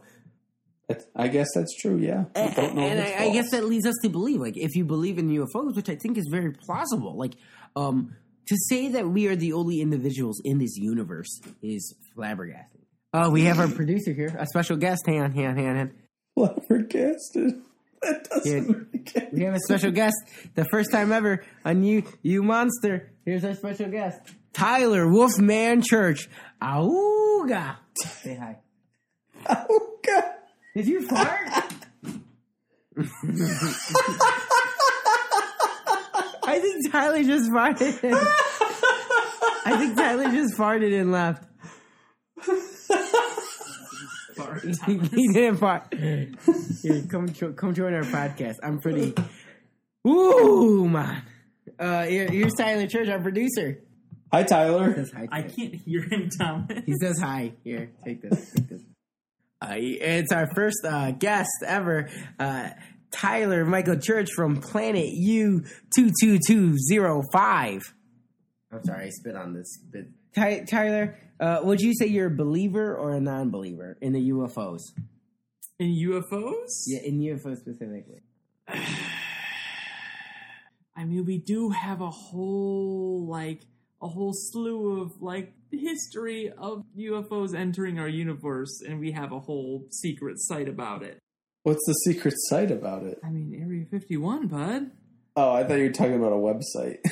That's- 0.87 1.05
I 1.15 1.27
guess 1.27 1.47
that's 1.53 1.75
true. 1.81 1.97
Yeah, 1.97 2.25
and, 2.35 2.79
and 2.79 2.99
I, 3.01 3.25
I 3.25 3.29
guess 3.31 3.51
that 3.51 3.65
leads 3.65 3.85
us 3.85 3.95
to 4.03 4.09
believe, 4.09 4.39
like, 4.39 4.55
if 4.57 4.75
you 4.75 4.85
believe 4.85 5.17
in 5.17 5.29
UFOs, 5.29 5.75
which 5.75 5.89
I 5.89 5.95
think 5.95 6.17
is 6.17 6.27
very 6.31 6.51
plausible, 6.53 7.17
like, 7.17 7.33
um, 7.77 8.15
to 8.47 8.55
say 8.69 8.89
that 8.89 9.07
we 9.09 9.27
are 9.27 9.35
the 9.35 9.53
only 9.53 9.81
individuals 9.81 10.41
in 10.43 10.57
this 10.57 10.75
universe 10.77 11.41
is 11.61 11.95
flabbergasting. 12.15 12.83
Oh, 13.13 13.29
we 13.29 13.43
have 13.43 13.59
our 13.59 13.67
producer 13.67 14.13
here, 14.13 14.35
a 14.37 14.45
special 14.47 14.77
guest. 14.77 15.03
Hang 15.05 15.19
on, 15.21 15.31
hang 15.31 15.45
on, 15.47 15.55
hang 15.57 15.67
on. 15.77 15.91
flabbergasted. 16.35 17.61
That 18.01 18.23
doesn't 18.29 18.67
Yeah. 18.67 18.73
make 18.93 19.33
We 19.33 19.43
have 19.43 19.55
a 19.55 19.59
special 19.59 19.91
guest, 19.91 20.15
the 20.55 20.65
first 20.65 20.91
time 20.91 21.11
ever 21.11 21.43
on 21.65 21.83
you, 21.83 22.03
you 22.21 22.43
monster. 22.43 23.11
Here's 23.25 23.43
our 23.43 23.53
special 23.55 23.89
guest, 23.89 24.19
Tyler 24.53 25.07
Wolfman 25.09 25.81
Church. 25.81 26.29
Auga. 26.61 27.77
Say 27.95 28.35
hi. 28.35 28.57
God! 29.47 30.23
Did 30.75 30.87
you 30.87 31.07
fart? 31.07 31.47
I 36.47 36.59
think 36.59 36.91
Tyler 36.91 37.23
just 37.23 37.51
farted. 37.51 37.99
I 39.65 39.75
think 39.77 39.97
Tyler 39.97 40.31
just 40.31 40.55
farted 40.57 40.99
and 40.99 41.11
left. 41.11 41.43
he 44.85 45.27
didn't 45.33 45.57
fart. 45.57 45.93
Here, 45.93 47.03
come 47.09 47.27
come 47.55 47.73
join 47.73 47.93
our 47.93 48.03
podcast. 48.03 48.55
I'm 48.63 48.79
pretty. 48.79 49.13
Ooh 50.07 50.87
man. 50.87 51.23
Uh, 51.79 52.05
here, 52.05 52.27
here's 52.29 52.53
Tyler 52.53 52.87
Church, 52.87 53.09
our 53.09 53.19
producer. 53.19 53.79
Hi, 54.31 54.43
Tyler. 54.43 54.93
Says 54.95 55.11
hi. 55.11 55.27
I 55.31 55.41
Tyler. 55.41 55.53
can't 55.53 55.75
hear 55.75 56.01
him, 56.03 56.29
Thomas. 56.29 56.83
He 56.85 56.93
says 57.01 57.19
hi. 57.19 57.53
Here, 57.63 57.91
take 58.05 58.21
this. 58.21 58.51
Take 58.51 58.69
this. 58.69 58.81
Uh, 59.59 59.73
it's 59.75 60.31
our 60.31 60.47
first 60.53 60.85
uh, 60.87 61.09
guest 61.09 61.49
ever, 61.65 62.07
uh, 62.37 62.69
Tyler 63.11 63.65
Michael 63.65 63.97
Church 63.97 64.29
from 64.35 64.61
Planet 64.61 65.07
U 65.07 65.63
two 65.95 66.11
two 66.21 66.39
two 66.45 66.75
zero 66.89 67.21
five. 67.31 67.81
I'm 68.71 68.83
sorry, 68.83 69.05
I 69.05 69.09
spit 69.09 69.35
on 69.35 69.53
this. 69.53 69.77
Bit. 69.91 70.07
Ty- 70.35 70.65
Tyler, 70.69 71.17
uh, 71.39 71.61
would 71.63 71.79
you 71.79 71.93
say 71.95 72.05
you're 72.07 72.27
a 72.27 72.35
believer 72.35 72.95
or 72.95 73.11
a 73.11 73.19
non-believer 73.21 73.97
in 74.01 74.13
the 74.13 74.29
UFOs? 74.31 74.81
In 75.79 75.95
UFOs? 76.09 76.67
Yeah, 76.87 76.99
in 77.03 77.19
UFOs 77.19 77.57
specifically. 77.57 78.21
I 80.95 81.05
mean, 81.05 81.25
we 81.25 81.37
do 81.37 81.69
have 81.69 82.01
a 82.01 82.09
whole, 82.09 83.27
like, 83.29 83.61
a 84.01 84.07
whole 84.07 84.33
slew 84.33 85.01
of, 85.01 85.21
like, 85.21 85.53
history 85.71 86.51
of 86.57 86.83
UFOs 86.97 87.53
entering 87.55 87.99
our 87.99 88.07
universe, 88.07 88.81
and 88.81 88.99
we 88.99 89.11
have 89.11 89.31
a 89.31 89.39
whole 89.39 89.85
secret 89.91 90.37
site 90.39 90.67
about 90.67 91.03
it. 91.03 91.19
What's 91.67 91.85
the 91.85 91.93
secret 92.05 92.33
site 92.47 92.71
about 92.71 93.03
it? 93.03 93.19
I 93.25 93.29
mean, 93.29 93.59
Area 93.61 93.85
51, 93.91 94.47
bud. 94.47 94.91
Oh, 95.35 95.51
I 95.51 95.65
thought 95.65 95.73
you 95.75 95.83
were 95.83 95.91
talking 95.91 96.15
about 96.15 96.31
a 96.31 96.35
website. 96.35 96.99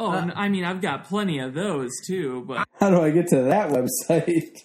Oh, 0.00 0.12
Uh, 0.12 0.30
I 0.36 0.48
mean, 0.48 0.62
I've 0.64 0.80
got 0.80 1.06
plenty 1.06 1.40
of 1.40 1.54
those, 1.54 1.90
too, 2.06 2.44
but. 2.46 2.68
How 2.78 2.88
do 2.90 3.00
I 3.00 3.10
get 3.10 3.26
to 3.28 3.42
that 3.44 3.70
website? 3.70 4.56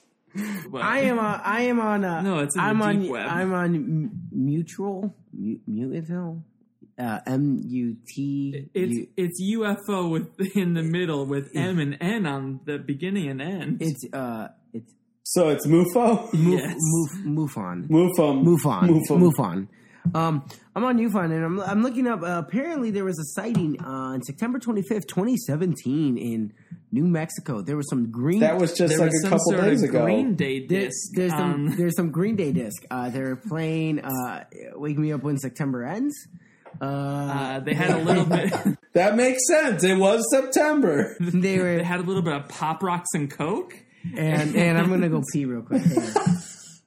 but 0.70 0.82
I 0.84 1.00
am 1.00 1.18
on. 1.18 1.42
I 1.44 1.62
am 1.62 1.80
on. 1.80 2.06
Uh, 2.06 2.22
No, 2.22 2.40
it's 2.40 2.56
in 2.56 2.62
I'm 2.62 2.80
on. 2.84 3.00
deep 3.02 3.12
web. 3.12 3.26
I'm 3.28 3.52
on 3.52 3.74
M- 3.76 4.12
Mutual. 4.32 5.16
Mu- 5.34 5.58
Mutual. 5.66 6.44
Uh, 7.00 7.20
M 7.26 7.62
U 7.66 7.96
T. 8.08 8.70
It's 8.76 9.10
it's 9.18 9.42
UFO 9.42 10.12
with 10.12 10.40
in 10.56 10.76
the 10.76 10.84
middle 10.84 11.26
with 11.26 11.50
M 11.56 11.80
and 11.80 11.98
N 12.00 12.28
on 12.28 12.60
the 12.66 12.78
beginning 12.78 13.28
and 13.30 13.42
end. 13.42 13.82
It's 13.82 14.06
uh. 14.14 14.50
It's 14.72 14.94
So 15.24 15.50
it's 15.50 15.66
MUFO. 15.66 16.34
Move, 16.34 16.60
Yes. 16.60 16.76
move, 16.78 17.10
MUFON. 17.50 17.88
MUFON. 17.88 18.44
MUFON. 18.44 18.90
MUFON. 19.08 19.20
MUFON. 19.20 19.68
Um, 20.14 20.44
I'm 20.76 20.84
on 20.84 20.98
MUFON 20.98 21.32
and 21.32 21.46
I'm, 21.46 21.62
I'm 21.62 21.82
looking 21.82 22.08
up. 22.08 22.22
Uh, 22.24 22.44
apparently, 22.46 22.92
there 22.92 23.06
was 23.06 23.18
a 23.20 23.24
sighting 23.40 23.80
on 23.82 24.22
September 24.22 24.60
25th, 24.60 25.08
2017, 25.08 26.18
in 26.18 26.52
New 26.92 27.06
Mexico. 27.06 27.62
There 27.62 27.78
was 27.78 27.90
some 27.90 28.12
green. 28.12 28.42
That 28.42 28.58
was 28.60 28.74
just 28.74 28.98
like 29.00 29.12
was 29.12 29.24
a 29.24 29.30
couple 29.30 29.52
days 29.54 29.82
ago. 29.82 30.04
Green 30.04 30.36
Day 30.36 30.66
There- 30.68 30.82
disc. 30.88 31.14
there's 31.14 31.32
some 31.32 31.54
um, 31.70 31.76
there's 31.78 31.96
some 31.96 32.12
Green 32.12 32.36
Day 32.36 32.52
disc. 32.52 32.84
Uh, 32.92 33.10
they're 33.10 33.38
playing 33.38 34.00
uh, 34.02 34.44
"Wake 34.76 34.98
Me 34.98 35.14
Up 35.14 35.24
When 35.24 35.38
September 35.38 35.86
Ends." 35.86 36.14
Uh, 36.82 36.86
uh, 36.86 37.60
they 37.62 37.74
had 37.74 37.92
a 37.92 38.04
little 38.04 38.26
bit. 38.26 38.52
That 38.94 39.16
makes 39.16 39.48
sense. 39.48 39.84
It 39.84 39.96
was 39.98 40.24
September. 40.30 41.16
they 41.20 41.40
They 41.40 41.58
were 41.60 41.82
had 41.84 42.00
a 42.00 42.04
little 42.04 42.22
bit 42.22 42.34
of 42.34 42.48
pop 42.48 42.84
rocks 42.84 43.10
and 43.16 43.28
coke. 43.32 43.74
And 44.18 44.56
and 44.56 44.78
I'm 44.78 44.90
gonna 44.90 45.10
go 45.10 45.24
pee 45.32 45.46
real 45.46 45.62
quick. 45.62 45.82
Hang 45.82 45.98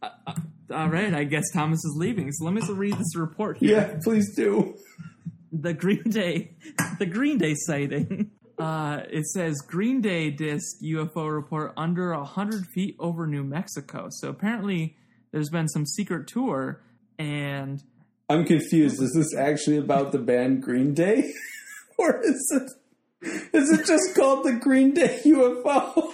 on. 0.03 0.51
All 0.73 0.89
right, 0.89 1.15
I 1.15 1.25
guess 1.25 1.45
Thomas 1.53 1.79
is 1.85 1.95
leaving. 1.97 2.33
So 2.33 2.45
let 2.45 2.55
me 2.55 2.61
read 2.69 2.95
this 2.95 3.17
report 3.17 3.59
here. 3.59 3.79
Yeah, 3.79 3.99
please 4.03 4.35
do. 4.35 4.77
The 5.53 5.73
Green 5.73 6.03
Day, 6.11 6.57
the 6.99 7.07
Green 7.07 7.39
Day 7.39 7.55
sighting. 7.55 8.31
Uh, 8.59 9.03
it 9.11 9.27
says 9.27 9.61
Green 9.61 10.01
Day 10.01 10.31
disc 10.31 10.79
UFO 10.83 11.33
report 11.33 11.73
under 11.77 12.15
hundred 12.15 12.67
feet 12.67 12.97
over 12.99 13.27
New 13.27 13.45
Mexico. 13.45 14.09
So 14.11 14.29
apparently, 14.29 14.97
there's 15.31 15.51
been 15.51 15.69
some 15.69 15.87
secret 15.87 16.27
tour, 16.27 16.83
and 17.19 17.83
I'm 18.29 18.45
confused. 18.45 19.01
Is 19.01 19.13
this 19.15 19.35
actually 19.37 19.77
about 19.77 20.13
the 20.13 20.19
band 20.19 20.63
Green 20.63 20.95
Day? 20.95 21.33
or 21.99 22.21
is 22.25 22.53
it 22.55 22.71
is 23.53 23.71
it 23.71 23.87
just 23.87 24.15
called 24.17 24.45
the 24.45 24.53
Green 24.53 24.95
Day 24.95 25.21
UFO? 25.25 26.13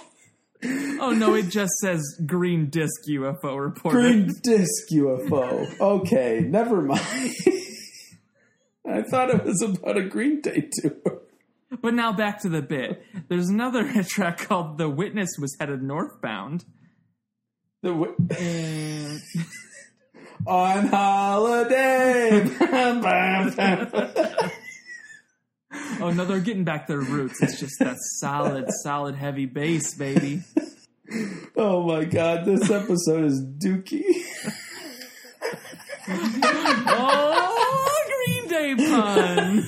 Oh 0.99 1.11
no, 1.11 1.33
it 1.35 1.49
just 1.49 1.73
says 1.81 2.01
Green 2.25 2.69
Disc 2.69 2.93
UFO 3.09 3.59
report. 3.59 3.93
Green 3.93 4.31
Disc 4.43 4.89
UFO. 4.91 5.79
Okay, 5.79 6.41
never 6.41 6.81
mind. 6.81 7.35
I 8.87 9.01
thought 9.03 9.29
it 9.29 9.43
was 9.43 9.61
about 9.61 9.97
a 9.97 10.03
Green 10.03 10.41
Day 10.41 10.69
tour. 10.71 11.21
But 11.81 11.93
now 11.93 12.11
back 12.13 12.41
to 12.41 12.49
the 12.49 12.61
bit. 12.61 13.03
There's 13.29 13.49
another 13.49 14.03
track 14.07 14.39
called 14.39 14.77
"The 14.77 14.89
Witness 14.89 15.31
Was 15.39 15.55
Headed 15.59 15.81
Northbound." 15.81 16.65
The 17.81 17.89
w- 17.89 18.15
And 18.37 19.21
on 20.47 20.87
holiday. 20.87 22.49
Oh 25.99 26.11
no, 26.11 26.25
they're 26.25 26.39
getting 26.39 26.65
back 26.65 26.87
their 26.87 26.99
roots. 26.99 27.41
It's 27.41 27.59
just 27.59 27.75
that 27.79 27.95
solid, 28.19 28.65
solid, 28.83 29.15
heavy 29.15 29.45
bass, 29.45 29.95
baby. 29.95 30.41
Oh 31.57 31.83
my 31.87 32.05
god, 32.05 32.45
this 32.45 32.69
episode 32.69 33.25
is 33.25 33.41
dookie. 33.63 34.03
Oh, 36.85 37.89
Green 38.25 38.47
Day 38.47 38.75
pun. 38.75 39.63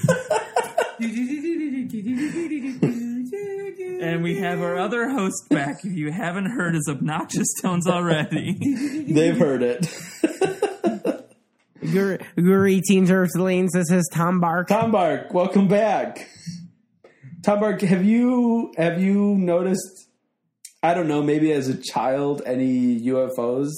And 4.01 4.23
we 4.23 4.37
have 4.39 4.61
our 4.61 4.77
other 4.77 5.09
host 5.09 5.49
back. 5.49 5.83
If 5.85 5.93
you 5.93 6.11
haven't 6.11 6.47
heard 6.47 6.75
his 6.75 6.87
obnoxious 6.89 7.47
tones 7.61 7.87
already, 7.87 8.57
They've 9.11 9.37
heard 9.37 9.63
it. 9.63 9.87
Gr- 11.79 12.15
Greetings, 12.35 13.09
Earthlings. 13.11 13.71
This 13.73 13.91
is 13.91 14.09
Tom 14.13 14.39
Bark. 14.39 14.67
Tom 14.67 14.91
Bark, 14.91 15.33
welcome 15.33 15.67
back. 15.67 16.27
Tom 17.43 17.59
Bark, 17.59 17.81
have 17.81 18.03
you 18.03 18.73
have 18.77 19.01
you 19.01 19.35
noticed? 19.35 20.09
I 20.85 20.93
don't 20.93 21.07
know, 21.07 21.23
maybe 21.23 21.51
as 21.51 21.67
a 21.67 21.75
child, 21.75 22.41
any 22.45 22.99
UFOs? 23.01 23.71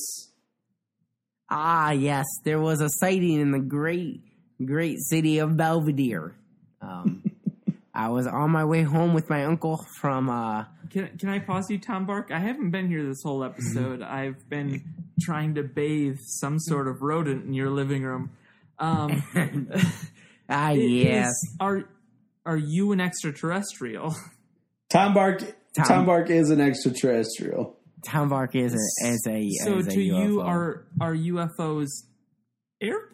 Ah, 1.50 1.92
yes, 1.92 2.26
there 2.44 2.60
was 2.60 2.82
a 2.82 2.90
sighting 2.90 3.40
in 3.40 3.52
the 3.52 3.60
great, 3.60 4.22
great 4.64 4.98
city 5.00 5.40
of 5.40 5.56
Belvedere. 5.56 6.36
Um, 6.82 7.24
I 7.94 8.10
was 8.10 8.28
on 8.28 8.52
my 8.52 8.66
way 8.66 8.84
home 8.84 9.14
with 9.14 9.30
my 9.30 9.46
uncle 9.46 9.86
from. 10.00 10.30
Uh, 10.30 10.66
can, 10.90 11.18
can 11.18 11.30
I 11.30 11.40
pause 11.40 11.70
you, 11.70 11.80
Tom 11.80 12.06
Bark? 12.06 12.30
I 12.32 12.40
haven't 12.40 12.72
been 12.72 12.88
here 12.90 13.06
this 13.06 13.22
whole 13.24 13.44
episode. 13.44 14.02
I've 14.02 14.48
been 14.50 14.84
trying 15.22 15.56
to 15.56 15.64
bathe 15.64 16.18
some 16.22 16.60
sort 16.60 16.88
of 16.88 17.02
rodent 17.02 17.46
in 17.46 17.54
your 17.54 17.70
living 17.70 18.04
room. 18.04 18.32
Um, 18.80 19.24
Ah, 20.50 20.70
yes. 20.72 21.28
is- 21.28 21.56
are 21.60 21.84
are 22.46 22.56
you 22.58 22.92
an 22.94 23.02
extraterrestrial? 23.02 24.16
Tom 24.90 25.14
Bark. 25.14 25.42
Tom, 25.78 25.86
Tom- 25.88 26.06
Bark 26.06 26.30
is 26.30 26.50
an 26.50 26.60
extraterrestrial. 26.62 27.78
Tom 28.06 28.30
Bark 28.30 28.56
is 28.56 28.74
a 28.74 29.08
is 29.08 29.28
a 29.28 29.50
So 29.66 29.78
is 29.80 29.88
a 29.88 29.92
to 29.92 30.02
you, 30.02 30.42
are 30.42 30.86
are 31.02 31.14
UFOs 31.16 31.88
airplanes? 32.82 33.14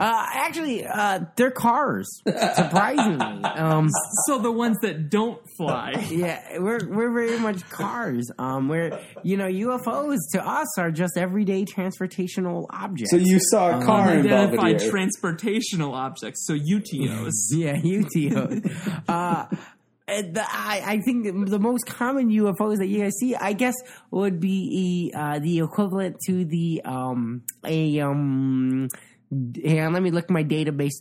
uh 0.00 0.26
actually 0.32 0.86
uh 0.86 1.18
they're 1.36 1.50
cars 1.50 2.08
surprisingly 2.54 3.42
um 3.44 3.88
So 4.26 4.38
the 4.38 4.52
ones 4.52 4.76
that 4.82 5.10
don't 5.10 5.40
fly. 5.56 5.90
yeah 6.10 6.58
we're 6.60 6.78
we're 6.88 7.12
very 7.12 7.36
much 7.40 7.68
cars 7.68 8.30
um 8.38 8.68
we're 8.68 8.96
you 9.24 9.36
know 9.36 9.48
UFOs 9.48 10.18
to 10.34 10.46
us 10.46 10.78
are 10.78 10.92
just 10.92 11.16
everyday 11.16 11.64
transportational 11.64 12.66
objects 12.70 13.10
So 13.10 13.16
you 13.16 13.40
saw 13.50 13.80
a 13.80 13.84
car 13.84 14.12
in 14.14 14.20
Unidentified 14.20 14.78
Belvedere. 14.78 14.92
transportational 14.92 15.92
objects, 15.94 16.46
so 16.46 16.54
UTOs. 16.54 17.32
yeah 17.50 17.76
UTO 17.82 18.60
uh 19.08 19.46
and 19.50 19.58
the, 20.08 20.42
I, 20.42 20.82
I 20.84 21.00
think 21.00 21.48
the 21.48 21.58
most 21.58 21.86
common 21.86 22.30
UFOs 22.30 22.78
that 22.78 22.86
you 22.86 23.02
guys 23.02 23.12
see, 23.20 23.34
I 23.34 23.52
guess, 23.52 23.74
would 24.10 24.40
be 24.40 25.12
uh, 25.14 25.38
the 25.38 25.60
equivalent 25.60 26.16
to 26.26 26.44
the 26.44 26.82
um 26.84 27.42
a 27.64 28.00
um. 28.00 28.88
Hang 29.30 29.80
on, 29.80 29.92
let 29.92 30.02
me 30.02 30.10
look 30.10 30.24
at 30.24 30.30
my 30.30 30.42
database. 30.42 30.92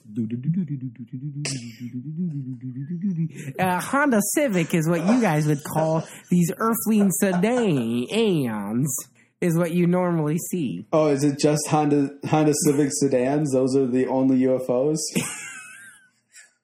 Uh, 3.57 3.79
Honda 3.79 4.19
Civic 4.35 4.73
is 4.73 4.89
what 4.89 4.99
you 5.07 5.21
guys 5.21 5.47
would 5.47 5.63
call 5.63 6.05
these 6.29 6.51
Earthling 6.57 7.09
sedans. 7.11 8.93
Is 9.39 9.55
what 9.55 9.71
you 9.71 9.87
normally 9.87 10.37
see. 10.51 10.87
Oh, 10.91 11.07
is 11.07 11.23
it 11.23 11.39
just 11.39 11.67
Honda 11.69 12.09
Honda 12.25 12.53
Civic 12.65 12.89
sedans? 12.91 13.53
Those 13.53 13.77
are 13.77 13.87
the 13.87 14.07
only 14.07 14.39
UFOs. 14.39 14.97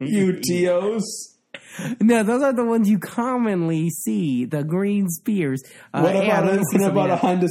UTOs. 0.02 1.04
No, 2.00 2.22
those 2.24 2.44
are 2.44 2.54
the 2.54 2.64
ones 2.64 2.88
you 2.90 3.00
commonly 3.00 3.90
see. 3.90 4.46
The 4.46 4.64
green 4.64 5.10
spears. 5.10 5.64
Uh, 5.94 6.02
What 6.02 6.16
about 6.16 6.48
a, 6.48 6.58
what 6.60 6.82
about 6.92 7.10
a. 7.10 7.16
Honda 7.16 7.48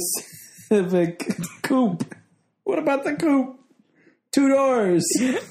Civic 0.69 1.27
coupe? 1.61 2.03
What 2.63 2.79
about 2.79 3.03
the 3.03 3.15
coupe? 3.15 3.59
Two 4.31 4.49
doors. 4.49 5.05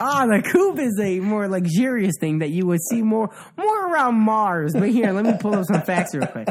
Ah, 0.00 0.26
the 0.26 0.42
coupe 0.42 0.80
is 0.80 0.98
a 1.00 1.20
more 1.20 1.46
luxurious 1.46 2.14
thing 2.18 2.40
that 2.40 2.50
you 2.50 2.66
would 2.66 2.80
see 2.90 3.00
more 3.00 3.30
more 3.56 3.86
around 3.92 4.16
Mars. 4.16 4.72
But 4.72 4.88
here, 4.88 5.12
let 5.12 5.24
me 5.24 5.34
pull 5.38 5.54
up 5.54 5.66
some 5.66 5.82
facts 5.82 6.16
real 6.16 6.26
quick. 6.26 6.48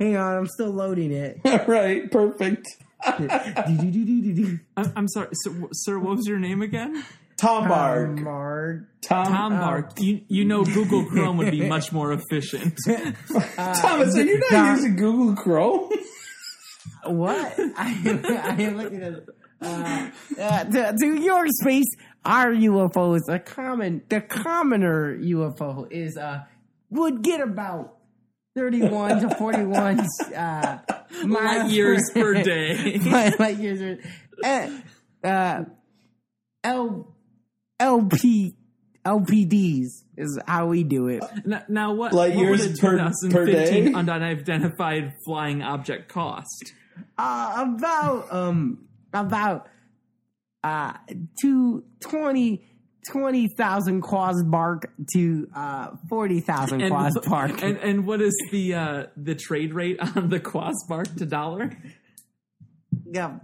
Hang 0.00 0.16
on, 0.16 0.36
I'm 0.36 0.46
still 0.46 0.70
loading 0.72 1.12
it. 1.12 1.40
All 1.44 1.64
right, 1.66 2.10
perfect. 2.10 2.66
I'm, 3.04 4.60
I'm 4.96 5.08
sorry, 5.08 5.28
sir, 5.32 5.68
sir. 5.72 5.98
What 5.98 6.16
was 6.16 6.26
your 6.26 6.38
name 6.38 6.62
again? 6.62 7.04
Tom 7.36 7.68
Bark. 7.68 8.10
Mark. 8.18 9.00
Tom, 9.00 9.26
Tom 9.26 9.52
Bark. 9.52 9.92
You 10.00 10.22
you 10.28 10.44
know 10.44 10.64
Google 10.64 11.04
Chrome 11.04 11.36
would 11.38 11.52
be 11.52 11.68
much 11.68 11.92
more 11.92 12.12
efficient. 12.12 12.76
Thomas, 13.56 14.16
are 14.16 14.22
you 14.22 14.38
not 14.40 14.50
Tom- 14.50 14.76
using 14.76 14.96
Google 14.96 15.36
Chrome? 15.36 15.90
What? 17.04 17.54
I 17.76 18.02
am, 18.04 18.26
I 18.26 18.62
am 18.62 18.76
looking 18.76 19.02
at 19.02 19.14
uh, 19.60 20.10
uh, 20.40 20.64
to, 20.64 20.96
to 20.98 21.22
your 21.22 21.46
space. 21.48 21.86
Our 22.24 22.52
UFO 22.52 23.16
is 23.16 23.28
a 23.28 23.38
common. 23.38 24.02
The 24.08 24.20
commoner 24.20 25.16
UFO 25.18 25.90
is 25.90 26.16
uh 26.16 26.42
would 26.90 27.22
get 27.22 27.40
about 27.40 27.98
thirty-one 28.56 29.20
to 29.20 29.34
forty-one 29.36 30.00
uh, 30.34 30.78
Light 31.24 31.70
years 31.70 32.10
per 32.14 32.42
day. 32.42 32.98
light, 32.98 33.38
light 33.40 33.56
years. 33.58 33.80
per- 33.80 33.98
Uh, 35.24 35.26
uh, 35.26 35.64
L 36.64 37.14
LP 37.80 38.54
LPDs 39.04 39.86
is 40.16 40.38
how 40.46 40.66
we 40.66 40.82
do 40.84 41.08
it. 41.08 41.22
Now, 41.44 41.62
now 41.68 41.92
what? 41.94 42.12
Light 42.12 42.34
what 42.34 42.44
years 42.44 42.66
a 42.66 42.70
per- 42.76 42.98
per 43.30 43.46
day? 43.46 43.82
2015 43.90 43.94
unidentified 43.96 45.12
flying 45.24 45.62
object 45.62 46.08
cost? 46.12 46.72
Uh, 47.16 47.64
about 47.76 48.32
um 48.32 48.86
about 49.12 49.68
uh 50.64 50.92
two 51.40 51.84
twenty 52.00 52.64
twenty 53.06 53.48
thousand 53.48 54.02
quas 54.02 54.42
bark 54.44 54.90
to 55.14 55.48
uh 55.54 55.88
forty 56.08 56.40
thousand 56.40 56.88
quas 56.88 57.18
bark. 57.26 57.62
and 57.62 57.76
and 57.78 58.06
what 58.06 58.20
is 58.20 58.34
the 58.50 58.74
uh, 58.74 59.06
the 59.16 59.34
trade 59.34 59.74
rate 59.74 59.98
on 60.00 60.28
the 60.28 60.40
Quasbark 60.40 61.16
to 61.18 61.26
dollar? 61.26 61.76
yeah. 63.10 63.38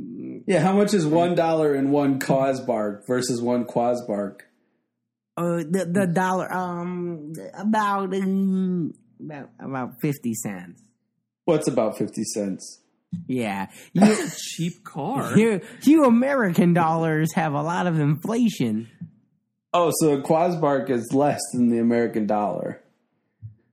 Yeah, 0.00 0.60
how 0.60 0.74
much 0.74 0.94
is 0.94 1.04
one 1.04 1.34
dollar 1.34 1.74
in 1.74 1.90
one 1.90 2.20
Cosbark 2.20 3.06
versus 3.06 3.42
one 3.42 3.64
Quasbark? 3.64 4.42
Uh, 5.36 5.58
the 5.58 5.88
the 5.90 6.06
dollar 6.06 6.52
um 6.52 7.32
about 7.54 8.14
um, 8.14 8.94
about 9.20 9.50
about 9.58 10.00
fifty 10.00 10.34
cents. 10.34 10.82
What's 11.44 11.66
about 11.66 11.98
fifty 11.98 12.24
cents? 12.24 12.80
Yeah, 13.26 13.68
you 13.92 14.16
Cheap 14.56 14.84
car. 14.84 15.36
you, 15.38 15.60
you 15.82 16.04
American 16.04 16.74
dollars 16.74 17.32
have 17.34 17.54
a 17.54 17.62
lot 17.62 17.86
of 17.86 17.98
inflation. 17.98 18.88
Oh, 19.72 19.92
so 20.00 20.14
a 20.14 20.22
Quasbark 20.22 20.90
is 20.90 21.12
less 21.12 21.40
than 21.52 21.68
the 21.70 21.78
American 21.78 22.26
dollar. 22.26 22.82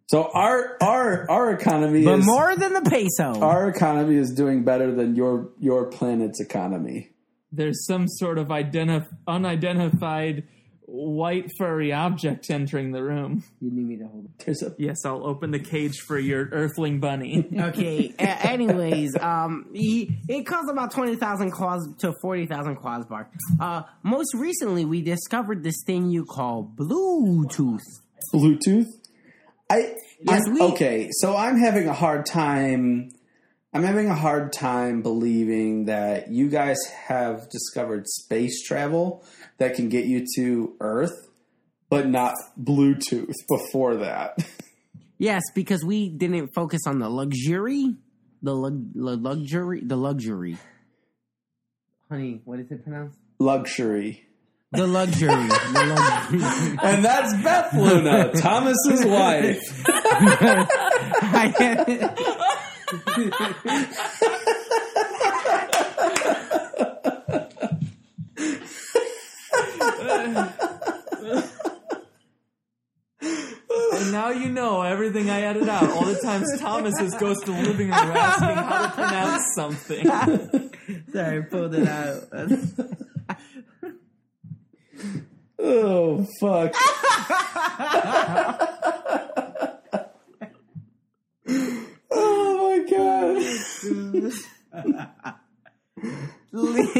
So 0.07 0.29
our 0.33 0.77
our 0.81 1.29
our 1.29 1.51
economy 1.51 2.05
But 2.05 2.19
is 2.19 2.25
more 2.25 2.55
than 2.55 2.73
the 2.73 2.81
peso. 2.81 3.41
our 3.41 3.67
economy 3.69 4.15
is 4.15 4.31
doing 4.33 4.63
better 4.63 4.93
than 4.93 5.15
your 5.15 5.49
your 5.59 5.85
planet's 5.87 6.39
economy. 6.39 7.11
There's 7.51 7.85
some 7.85 8.07
sort 8.07 8.37
of 8.37 8.47
identif- 8.49 9.07
unidentified 9.27 10.43
white 10.87 11.49
furry 11.57 11.91
object 11.91 12.49
entering 12.51 12.91
the 12.91 13.01
room. 13.03 13.43
you 13.59 13.71
need 13.71 13.87
me 13.87 13.97
to 13.97 14.05
hold 14.07 14.29
There's 14.45 14.61
a 14.61 14.73
Yes, 14.77 14.97
I'll 15.05 15.25
open 15.25 15.51
the 15.51 15.59
cage 15.59 15.97
for 16.07 16.17
your 16.19 16.47
Earthling 16.51 16.99
bunny. 16.99 17.47
Okay. 17.59 18.13
a- 18.19 18.47
anyways, 18.47 19.15
um, 19.17 19.67
he, 19.73 20.17
it 20.27 20.43
costs 20.45 20.69
about 20.69 20.91
twenty 20.91 21.15
thousand 21.15 21.51
quas 21.51 21.87
to 21.99 22.13
forty 22.21 22.45
thousand 22.45 22.75
quas 22.75 23.05
bar. 23.07 23.29
Uh, 23.59 23.83
most 24.03 24.33
recently, 24.35 24.85
we 24.85 25.01
discovered 25.01 25.63
this 25.63 25.75
thing 25.85 26.09
you 26.09 26.23
call 26.25 26.71
Bluetooth. 26.75 27.79
Bluetooth. 28.33 28.85
I 29.69 29.95
Yes, 30.21 30.43
I'm- 30.45 30.53
we- 30.53 30.61
okay. 30.61 31.09
So 31.11 31.35
I'm 31.35 31.57
having 31.57 31.87
a 31.87 31.93
hard 31.93 32.25
time. 32.25 33.09
I'm 33.73 33.83
having 33.83 34.07
a 34.07 34.15
hard 34.15 34.53
time 34.53 35.01
believing 35.01 35.85
that 35.85 36.29
you 36.31 36.47
guys 36.47 36.77
have 37.07 37.49
discovered 37.49 38.07
space 38.07 38.61
travel 38.63 39.25
that 39.57 39.75
can 39.75 39.89
get 39.89 40.05
you 40.05 40.25
to 40.35 40.75
Earth, 40.79 41.29
but 41.89 42.07
not 42.07 42.33
Bluetooth 42.61 43.33
before 43.49 43.95
that. 43.97 44.37
Yes, 45.17 45.43
because 45.53 45.81
we 45.81 46.09
didn't 46.09 46.49
focus 46.53 46.81
on 46.85 46.99
the 46.99 47.07
luxury, 47.07 47.95
the 48.41 48.53
lug, 48.53 48.91
the 48.93 49.15
luxury, 49.15 49.79
the 49.81 49.95
luxury. 49.95 50.57
Honey, 52.09 52.41
what 52.43 52.59
is 52.59 52.69
it 52.69 52.83
pronounced? 52.83 53.17
Luxury. 53.39 54.25
The 54.73 54.85
luxury. 54.85 55.29
the 55.29 55.95
luxury. 56.31 56.77
And 56.83 57.05
that's 57.05 57.33
Beth 57.41 57.73
Luna, 57.73 58.33
Thomas's 58.41 59.05
wife. 59.05 59.85
and 73.21 74.11
now 74.11 74.29
you 74.29 74.49
know 74.49 74.81
everything 75.05 75.29
I 75.29 75.41
edited 75.41 75.69
out. 75.69 75.89
All 75.91 76.03
the 76.05 76.19
times 76.19 76.47
Thomas 76.59 76.93
goes 77.19 77.39
to 77.41 77.51
the 77.51 77.61
living 77.61 77.89
room 77.89 77.93
asking 77.93 78.55
how 78.55 78.87
to 78.87 78.91
pronounce 78.93 79.43
something. 79.55 80.05
Sorry, 81.13 81.43
pulled 81.43 81.75
it 81.75 81.87
out. 81.87 82.23
Oh 85.67 86.25
fuck. 86.39 86.73
oh 92.11 92.69
my 92.69 92.79
god. 92.89 93.41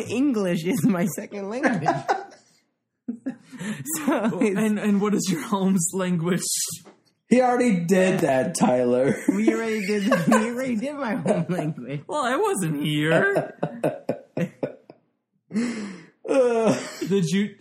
English 0.10 0.66
is 0.66 0.84
my 0.86 1.06
second 1.06 1.50
language. 1.50 1.88
so 4.06 4.40
And 4.40 4.80
and 4.80 5.02
what 5.02 5.14
is 5.14 5.28
your 5.30 5.42
home's 5.42 5.88
language? 5.94 6.42
He 7.36 7.42
already 7.42 7.82
did 7.82 8.22
that, 8.22 8.56
Tyler. 8.56 9.14
we 9.28 9.54
already 9.54 9.86
did. 9.86 10.06
We 10.26 10.34
already 10.34 10.78
did 10.78 10.96
my 10.96 11.16
home 11.16 11.46
language. 11.50 12.04
Well, 12.08 12.24
I 12.24 12.38
wasn't 12.38 12.82
here. 12.82 13.54
Did 17.10 17.26
you 17.26 17.56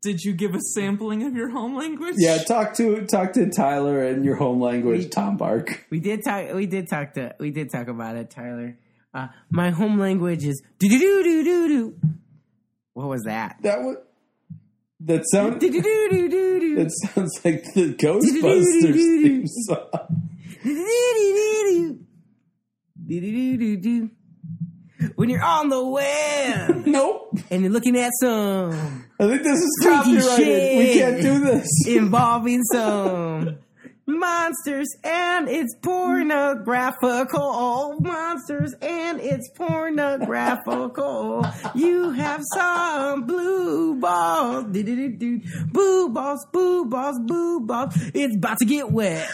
Did 0.00 0.22
you 0.22 0.32
give 0.32 0.54
a 0.54 0.60
sampling 0.74 1.24
of 1.24 1.34
your 1.34 1.50
home 1.50 1.76
language? 1.76 2.14
Yeah, 2.18 2.38
talk 2.38 2.74
to 2.74 3.04
talk 3.06 3.32
to 3.32 3.50
Tyler 3.50 4.04
in 4.04 4.22
your 4.22 4.36
home 4.36 4.60
language, 4.60 5.10
Tom 5.10 5.36
Bark. 5.36 5.84
We 5.90 5.98
did 5.98 6.22
talk. 6.24 6.54
We 6.54 6.66
did 6.66 6.88
talk 6.88 7.14
to. 7.14 7.34
We 7.40 7.50
did 7.50 7.72
talk 7.72 7.88
about 7.88 8.14
it, 8.14 8.30
Tyler. 8.30 8.78
Uh, 9.12 9.26
my 9.50 9.70
home 9.70 9.98
language 9.98 10.44
is 10.44 10.62
do 10.78 10.88
do 10.88 10.98
do 11.00 11.22
do 11.24 11.42
do 11.44 11.68
do. 11.68 11.96
What 12.92 13.08
was 13.08 13.24
that? 13.24 13.56
That 13.62 13.80
was 13.80 13.96
that 15.00 15.22
sound. 15.30 15.60
Do 15.60 15.70
do 15.70 15.80
do 15.82 16.08
do 16.10 16.28
do 16.28 16.60
do. 16.60 16.80
It 16.80 16.90
sounds 16.92 17.32
like 17.44 17.64
the 17.74 17.94
Ghostbusters 17.94 18.94
theme 18.94 19.46
song. 19.46 19.88
When 25.14 25.28
you're 25.30 25.42
on 25.42 25.68
the 25.68 25.84
web 25.84 26.86
Nope. 26.86 27.38
and 27.50 27.62
you're 27.62 27.70
looking 27.70 27.96
at 27.96 28.10
some 28.20 29.04
I 29.20 29.26
think 29.28 29.42
this 29.42 29.58
is 29.60 29.80
copyrighted. 29.82 30.78
We 30.78 30.94
can't 30.94 31.22
do 31.22 31.40
this. 31.40 31.68
involving 31.86 32.62
some 32.72 33.58
monsters 34.06 34.88
and 35.04 35.48
it's 35.48 35.74
pornographical. 35.82 37.98
Monsters 38.00 38.74
and 38.80 39.20
it's 39.20 39.50
pornographical. 39.50 41.44
You 41.74 42.12
have 42.12 42.42
some 42.54 43.26
blue 43.26 43.96
balls. 43.96 44.64
Boo 44.66 46.08
balls 46.10 46.46
boo 46.52 46.84
balls 46.86 47.18
boo 47.26 47.60
balls. 47.60 47.94
It's 48.14 48.36
about 48.36 48.58
to 48.58 48.64
get 48.64 48.90
wet 48.92 49.28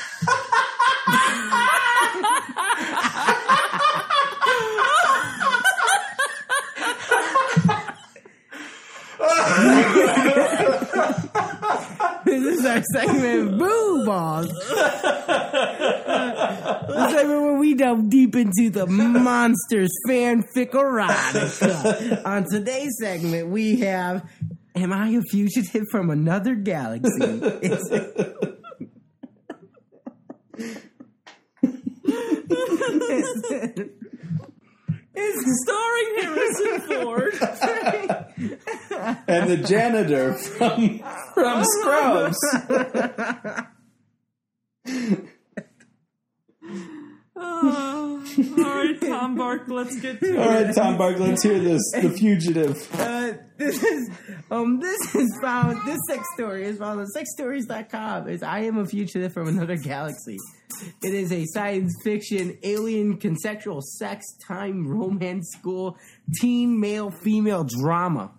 this 12.39 12.59
is 12.61 12.67
our 12.67 12.83
segment 12.93 13.59
boo 13.59 14.05
balls 14.07 14.49
the 16.89 17.11
segment 17.11 17.43
where 17.43 17.59
we 17.59 17.75
delve 17.75 18.09
deep 18.09 18.35
into 18.37 18.71
the 18.71 18.87
monsters 18.87 19.91
fanfic 20.09 20.71
erotica. 20.71 22.25
On 22.25 22.45
today's 22.49 22.97
segment, 23.01 23.49
we 23.49 23.81
have 23.81 24.29
Am 24.75 24.93
I 24.93 25.09
a 25.11 25.21
fugitive 25.23 25.85
from 25.91 26.09
another 26.09 26.55
galaxy? 26.55 27.11
It's 35.15 35.63
starring 35.65 36.09
Harrison 36.23 36.81
Ford. 36.89 37.35
And 39.29 39.51
the 39.51 39.57
janitor 39.57 40.35
from 40.35 41.01
from 41.35 41.65
Scrubs. 41.65 42.39
All 48.39 48.65
right, 48.65 49.01
Tom 49.01 49.37
Bark, 49.37 49.63
let's 49.69 49.99
get 50.01 50.21
to 50.21 50.37
All 50.43 50.51
it. 50.51 50.65
right, 50.67 50.75
Tom 50.75 50.97
Bark, 50.99 51.19
let's 51.19 51.43
hear 51.43 51.59
this. 51.59 51.83
The 51.93 52.11
fugitive. 52.19 52.89
uh, 53.01 53.33
this 53.59 53.83
is 53.83 54.11
um 54.51 54.81
this 54.81 55.15
is 55.15 55.39
found 55.43 55.79
this 55.87 55.99
sex 56.09 56.25
story 56.35 56.65
is 56.65 56.79
found 56.79 57.01
on 57.01 57.07
sexstories.com. 57.17 58.29
It's 58.29 58.43
I 58.43 58.61
am 58.61 58.79
a 58.79 58.87
fugitive 58.87 59.33
from 59.33 59.49
another 59.49 59.77
galaxy. 59.77 60.37
It 61.03 61.15
is 61.15 61.33
a 61.33 61.45
science 61.47 61.95
fiction 62.03 62.59
alien 62.63 63.19
consensual 63.19 63.81
sex 63.83 64.25
time 64.49 64.89
romance 64.89 65.51
school 65.57 65.97
teen 66.41 66.81
male 66.81 67.11
female 67.11 67.65
drama 67.65 68.33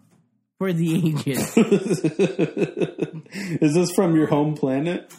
for 0.58 0.74
the 0.74 1.10
ages. 1.10 1.56
Is 3.62 3.74
this 3.74 3.92
from 3.92 4.16
your 4.16 4.28
home 4.28 4.56
planet? 4.56 5.12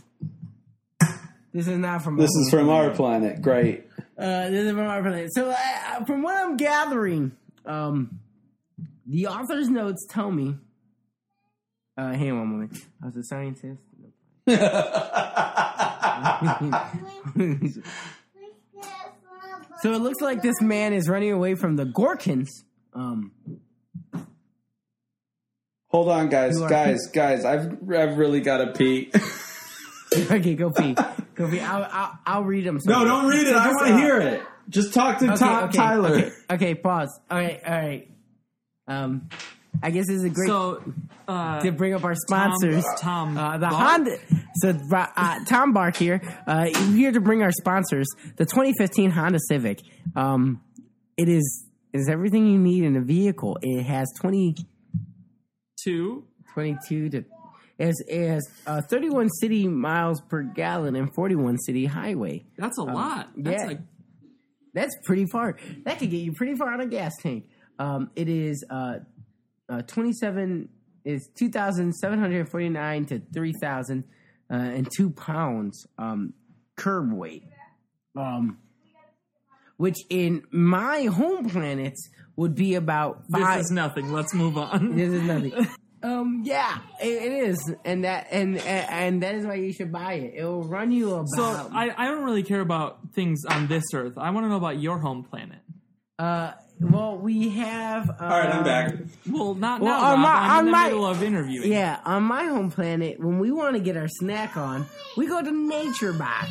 This 1.52 1.68
is 1.68 1.78
not 1.78 2.02
from 2.02 2.16
This 2.16 2.30
is 2.30 2.48
from 2.50 2.68
our 2.68 2.90
planet. 2.90 3.40
Great. 3.40 3.84
Uh, 4.16 4.50
this 4.50 4.66
is 4.66 4.70
from 4.70 4.86
our 4.86 5.02
planet. 5.02 5.34
So, 5.34 5.50
uh, 5.50 6.04
from 6.04 6.22
what 6.22 6.36
I'm 6.36 6.56
gathering, 6.56 7.32
um, 7.66 8.20
the 9.06 9.26
author's 9.26 9.68
notes 9.68 10.06
tell 10.08 10.30
me. 10.30 10.56
Uh, 11.96 12.12
hang 12.12 12.32
on 12.32 12.38
one 12.38 12.48
moment. 12.48 12.84
I 13.02 13.06
was 13.06 13.16
a 13.16 13.24
scientist. 13.24 13.82
so 19.82 19.92
it 19.92 20.00
looks 20.00 20.20
like 20.20 20.42
this 20.42 20.60
man 20.60 20.92
is 20.92 21.08
running 21.08 21.32
away 21.32 21.54
from 21.54 21.76
the 21.76 21.84
Gorkins. 21.84 22.48
Um, 22.92 23.32
Hold 25.88 26.08
on, 26.08 26.28
guys, 26.28 26.58
guys, 26.58 27.06
guys. 27.06 27.44
I've 27.44 27.78
I've 27.88 28.18
really 28.18 28.40
got 28.40 28.58
to 28.58 28.72
pee. 28.72 29.12
okay, 30.14 30.56
go 30.56 30.70
pee. 30.70 30.96
Go 31.34 31.50
pee. 31.50 31.60
I'll, 31.60 31.88
I'll, 31.90 32.18
I'll 32.26 32.44
read 32.44 32.64
them. 32.64 32.78
no, 32.84 33.04
don't 33.04 33.26
read 33.26 33.46
it. 33.46 33.54
I 33.56 33.68
want 33.68 33.86
to 33.88 33.94
uh, 33.94 33.96
hear 33.96 34.18
it. 34.20 34.42
Just 34.68 34.94
talk 34.94 35.18
to 35.18 35.26
Okay, 35.26 35.36
Tom 35.36 35.64
okay, 35.64 35.76
Tyler. 35.76 36.10
Okay, 36.14 36.32
okay, 36.50 36.74
pause. 36.74 37.20
All 37.30 37.36
right, 37.36 37.60
all 37.66 37.72
right. 37.72 38.08
Um, 38.86 39.28
I 39.82 39.90
guess 39.90 40.06
this 40.06 40.16
is 40.16 40.24
a 40.24 40.30
great 40.30 40.48
So, 40.48 40.82
uh, 41.26 41.60
to 41.60 41.72
bring 41.72 41.94
up 41.94 42.04
our 42.04 42.14
sponsors. 42.14 42.84
Tom, 42.98 43.36
uh, 43.36 43.58
the 43.58 43.68
Bark? 43.68 43.74
Honda. 43.74 44.18
So 44.56 44.78
uh, 44.92 45.44
Tom 45.46 45.72
Bark 45.72 45.96
here. 45.96 46.20
Uh, 46.46 46.66
here 46.92 47.12
to 47.12 47.20
bring 47.20 47.42
our 47.42 47.52
sponsors. 47.52 48.06
The 48.36 48.44
2015 48.44 49.10
Honda 49.10 49.38
Civic. 49.48 49.80
Um, 50.14 50.62
it 51.16 51.28
is 51.28 51.64
it 51.92 51.98
is 51.98 52.08
everything 52.08 52.46
you 52.46 52.58
need 52.58 52.84
in 52.84 52.96
a 52.96 53.00
vehicle. 53.00 53.58
It 53.62 53.82
has 53.84 54.12
20, 54.20 54.56
two. 55.82 56.24
22 56.52 57.10
to. 57.10 57.24
It 57.78 58.28
has 58.28 58.48
uh, 58.66 58.82
31 58.82 59.28
city 59.40 59.66
miles 59.66 60.20
per 60.20 60.42
gallon 60.42 60.94
and 60.94 61.12
41 61.14 61.58
city 61.58 61.86
highway. 61.86 62.44
That's 62.56 62.78
a 62.78 62.82
lot. 62.82 63.30
That's 63.36 63.62
yeah. 63.62 63.66
like 63.66 63.80
That's 64.74 64.94
pretty 65.04 65.26
far. 65.26 65.56
That 65.84 65.98
could 65.98 66.10
get 66.10 66.18
you 66.18 66.32
pretty 66.32 66.54
far 66.54 66.72
on 66.72 66.80
a 66.80 66.86
gas 66.86 67.12
tank. 67.20 67.48
Um, 67.78 68.10
it 68.14 68.28
is 68.28 68.64
uh, 68.70 68.98
uh, 69.68 69.82
27 69.82 70.68
is 71.04 71.28
2,749 71.36 73.04
to 73.06 73.22
3,000 73.32 74.04
uh, 74.50 74.54
and 74.54 74.88
two 74.96 75.10
pounds 75.10 75.86
um, 75.98 76.32
curb 76.76 77.12
weight. 77.12 77.44
Um, 78.16 78.58
which 79.76 79.96
in 80.08 80.44
my 80.52 81.06
home 81.06 81.48
planets 81.48 82.08
would 82.36 82.54
be 82.54 82.74
about 82.76 83.24
five. 83.30 83.58
this 83.58 83.66
is 83.66 83.72
nothing. 83.72 84.12
Let's 84.12 84.32
move 84.32 84.56
on. 84.56 84.94
This 84.94 85.12
is 85.12 85.22
nothing. 85.22 85.66
um, 86.04 86.42
yeah, 86.44 86.78
it, 87.02 87.08
it 87.08 87.32
is, 87.48 87.74
and 87.84 88.04
that 88.04 88.28
and, 88.30 88.58
and 88.58 88.90
and 88.90 89.22
that 89.22 89.34
is 89.34 89.46
why 89.46 89.54
you 89.54 89.72
should 89.72 89.90
buy 89.90 90.14
it. 90.14 90.34
It 90.36 90.44
will 90.44 90.62
run 90.64 90.92
you 90.92 91.12
about. 91.14 91.28
So 91.34 91.42
I, 91.72 91.92
I 91.96 92.06
don't 92.08 92.22
really 92.24 92.42
care 92.42 92.60
about 92.60 92.98
things 93.14 93.44
on 93.48 93.66
this 93.66 93.84
Earth. 93.94 94.18
I 94.18 94.30
want 94.30 94.44
to 94.44 94.48
know 94.50 94.56
about 94.56 94.78
your 94.78 94.98
home 94.98 95.24
planet. 95.24 95.58
uh, 96.18 96.52
well, 96.80 97.16
we 97.16 97.50
have. 97.50 98.10
Uh, 98.10 98.14
All 98.20 98.28
right, 98.28 98.48
I'm 98.54 98.64
back. 98.64 98.94
Well, 99.30 99.54
not 99.54 99.80
Well, 99.80 99.92
now, 100.00 100.06
on 100.06 100.12
Rob. 100.14 100.20
my- 100.20 100.32
I'm 100.34 100.50
on 100.50 100.58
in 100.58 100.64
the 100.66 100.70
my- 100.72 100.84
middle 100.86 101.06
of 101.06 101.22
interviewing. 101.22 101.70
Yeah, 101.72 102.00
on 102.04 102.24
my 102.24 102.44
home 102.44 102.70
planet, 102.70 103.20
when 103.20 103.38
we 103.38 103.52
want 103.52 103.76
to 103.76 103.80
get 103.80 103.96
our 103.96 104.08
snack 104.08 104.56
on, 104.56 104.84
we 105.16 105.26
go 105.28 105.40
to 105.40 105.52
Nature 105.52 106.12
Box. 106.12 106.50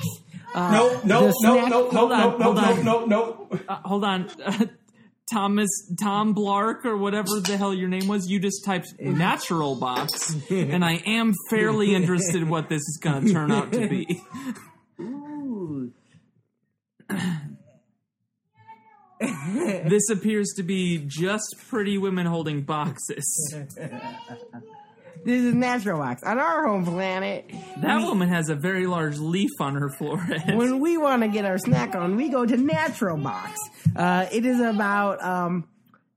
Uh, 0.55 0.71
No, 0.71 0.87
no, 1.03 1.19
the 1.19 1.25
no, 1.27 1.31
snack- 1.35 1.69
no, 1.69 1.89
no, 1.89 1.89
Hold 1.89 2.11
on, 2.13 2.19
no, 2.19 2.37
no, 2.37 2.43
hold 2.43 2.55
no, 2.55 2.61
on. 2.63 2.85
no, 2.85 3.05
no. 3.05 3.59
Uh, 3.67 3.75
hold 3.83 4.03
on. 4.05 4.29
Thomas 5.33 5.69
Tom 5.99 6.35
Blark 6.35 6.85
or 6.85 6.95
whatever 6.95 7.39
the 7.39 7.57
hell 7.57 7.73
your 7.73 7.89
name 7.89 8.07
was, 8.07 8.29
you 8.29 8.39
just 8.39 8.63
typed 8.63 8.93
natural 8.99 9.75
box, 9.75 10.35
and 10.49 10.85
I 10.85 11.01
am 11.07 11.33
fairly 11.49 11.95
interested 11.95 12.35
in 12.35 12.49
what 12.49 12.69
this 12.69 12.81
is 12.81 12.99
going 13.01 13.25
to 13.25 13.33
turn 13.33 13.51
out 13.51 13.71
to 13.71 13.89
be. 13.89 14.21
Ooh. 14.99 15.91
This 19.19 20.09
appears 20.09 20.53
to 20.57 20.63
be 20.63 21.03
just 21.07 21.55
pretty 21.69 21.97
women 21.97 22.25
holding 22.25 22.61
boxes. 22.61 23.55
This 25.25 25.41
is 25.41 25.53
Natural 25.53 25.97
Box. 25.99 26.21
On 26.23 26.37
our 26.37 26.67
home 26.67 26.83
planet, 26.85 27.49
That 27.81 28.01
woman 28.05 28.27
has 28.29 28.49
a 28.49 28.55
very 28.55 28.85
large 28.87 29.17
leaf 29.19 29.51
on 29.59 29.75
her 29.75 29.89
forehead. 29.89 30.55
when 30.57 30.79
we 30.81 30.97
want 30.97 31.21
to 31.21 31.27
get 31.29 31.45
our 31.45 31.57
snack 31.57 31.95
on, 31.95 32.15
we 32.17 32.27
go 32.29 32.45
to 32.45 32.57
Natural 32.57 33.15
Box. 33.17 33.57
Uh, 33.95 34.25
it 34.31 34.45
is 34.45 34.59
about, 34.59 35.23
um, 35.23 35.67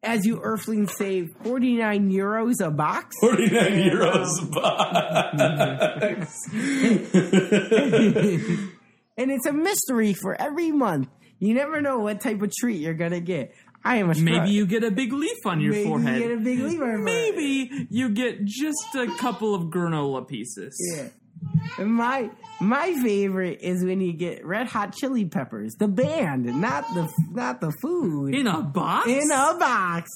as 0.03 0.27
you 0.27 0.41
Earthlings 0.43 0.93
say, 0.97 1.27
49 1.45 2.11
euros 2.11 2.61
a 2.61 2.71
box. 2.71 3.15
49 3.21 3.91
euros 3.91 4.43
a 4.43 4.47
box. 4.47 6.33
and 9.17 9.31
it's 9.31 9.47
a 9.47 9.53
mystery 9.53 10.13
for 10.15 10.35
every 10.41 10.73
month. 10.73 11.09
You 11.39 11.53
never 11.55 11.83
know 11.83 11.99
what 11.99 12.23
type 12.23 12.41
of 12.41 12.51
treat 12.51 12.81
you're 12.81 12.95
going 12.95 13.11
to 13.13 13.21
get. 13.21 13.55
I 13.87 13.97
am 13.97 14.11
a 14.11 14.15
Maybe 14.15 14.51
you 14.51 14.67
get 14.67 14.83
a 14.85 14.91
big 14.91 15.13
leaf 15.13 15.47
on 15.47 15.61
your 15.61 15.73
Maybe 15.73 15.83
you 15.85 15.89
forehead. 15.89 16.19
get 16.23 16.31
a 16.33 16.37
big 16.37 16.59
leaf 16.59 16.81
on 16.81 16.87
your 16.89 16.99
forehead. 16.99 17.05
Maybe 17.05 17.87
you 17.91 18.09
get 18.11 18.45
just 18.45 18.95
a 18.95 19.07
couple 19.19 19.55
of 19.55 19.65
granola 19.65 20.27
pieces. 20.27 20.77
Yeah. 20.97 21.85
My 21.85 22.31
my 22.61 22.95
favorite 23.03 23.61
is 23.61 23.85
when 23.85 24.01
you 24.01 24.13
get 24.15 24.45
red 24.45 24.67
hot 24.67 24.95
chili 24.95 25.25
peppers, 25.27 25.75
the 25.79 25.89
band, 25.89 26.47
not 26.47 26.85
the 26.95 27.09
not 27.33 27.61
the 27.61 27.73
food, 27.83 28.35
In 28.35 28.47
a 28.47 28.63
box? 28.63 29.09
in 29.09 29.31
a 29.31 29.57
box. 29.59 30.11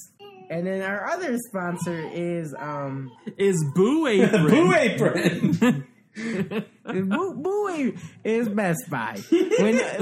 And 0.49 0.67
then 0.67 0.81
our 0.81 1.05
other 1.09 1.37
sponsor 1.47 1.97
is 2.13 2.53
um 2.57 3.11
Is 3.37 3.63
Boo 3.75 4.07
Apron. 4.07 4.47
Boo 4.49 4.73
apron. 4.73 5.87
Boo 6.15 7.93
is 8.23 8.49
Best 8.49 8.89
Buy. 8.89 9.17
When 9.29 9.75
if, 9.75 9.95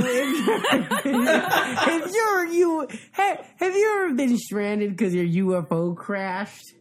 if 1.05 2.13
you're 2.13 2.45
you 2.47 2.87
have, 3.11 3.45
have 3.57 3.75
you 3.75 4.03
ever 4.05 4.13
been 4.15 4.37
stranded 4.37 4.91
because 4.91 5.13
your 5.13 5.25
UFO 5.25 5.95
crashed, 5.95 6.73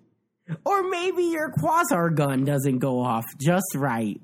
or 0.65 0.89
maybe 0.89 1.25
your 1.25 1.53
quasar 1.53 2.15
gun 2.15 2.45
doesn't 2.45 2.79
go 2.79 3.01
off 3.01 3.25
just 3.41 3.75
right? 3.75 4.21